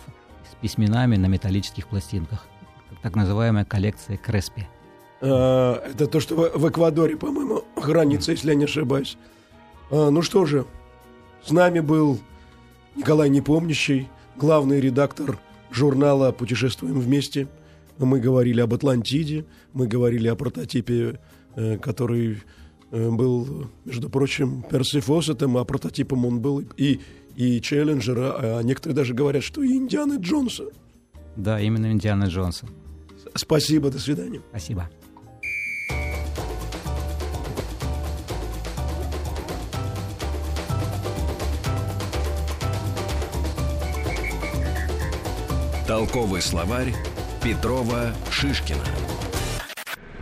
с 0.49 0.55
письменами 0.61 1.17
на 1.17 1.25
металлических 1.25 1.87
пластинках 1.87 2.45
так 3.05 3.15
называемая 3.15 3.65
коллекция 3.65 4.17
Креспи. 4.17 4.65
А, 5.21 5.79
это 5.87 6.07
то, 6.07 6.19
что 6.19 6.35
в, 6.35 6.67
Эквадоре, 6.67 7.15
по-моему, 7.15 7.63
хранится, 7.75 8.31
если 8.31 8.49
я 8.49 8.55
не 8.55 8.63
ошибаюсь. 8.63 9.15
А, 9.91 10.09
ну 10.09 10.23
что 10.23 10.47
же, 10.47 10.65
с 11.43 11.51
нами 11.51 11.81
был 11.81 12.19
Николай 12.95 13.29
Непомнящий, 13.29 14.09
главный 14.35 14.81
редактор 14.81 15.37
журнала 15.69 16.31
«Путешествуем 16.31 16.99
вместе». 16.99 17.47
Мы 17.99 18.19
говорили 18.19 18.59
об 18.59 18.73
Атлантиде, 18.73 19.45
мы 19.71 19.85
говорили 19.85 20.27
о 20.27 20.35
прототипе, 20.35 21.19
э, 21.55 21.77
который 21.77 22.41
э, 22.89 23.09
был, 23.11 23.69
между 23.85 24.09
прочим, 24.09 24.63
Персифосетом, 24.63 25.57
а 25.57 25.63
прототипом 25.63 26.25
он 26.25 26.39
был 26.39 26.63
и, 26.75 26.99
и 27.35 27.61
Челленджера, 27.61 28.35
а 28.39 28.61
некоторые 28.63 28.95
даже 28.95 29.13
говорят, 29.13 29.43
что 29.43 29.61
и 29.61 29.73
Индианы 29.73 30.15
Джонса. 30.19 30.63
Да, 31.35 31.61
именно 31.61 31.91
Индиана 31.91 32.23
Джонса. 32.23 32.65
Спасибо, 33.35 33.89
до 33.89 33.99
свидания. 33.99 34.41
Спасибо. 34.49 34.89
Толковый 45.87 46.41
словарь 46.41 46.93
Петрова 47.43 48.15
Шишкина. 48.31 48.79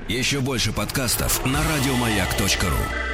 Еще 0.10 0.42
больше 0.42 0.74
подкастов 0.74 1.46
на 1.46 1.60
радиомаяк.ру. 1.64 3.13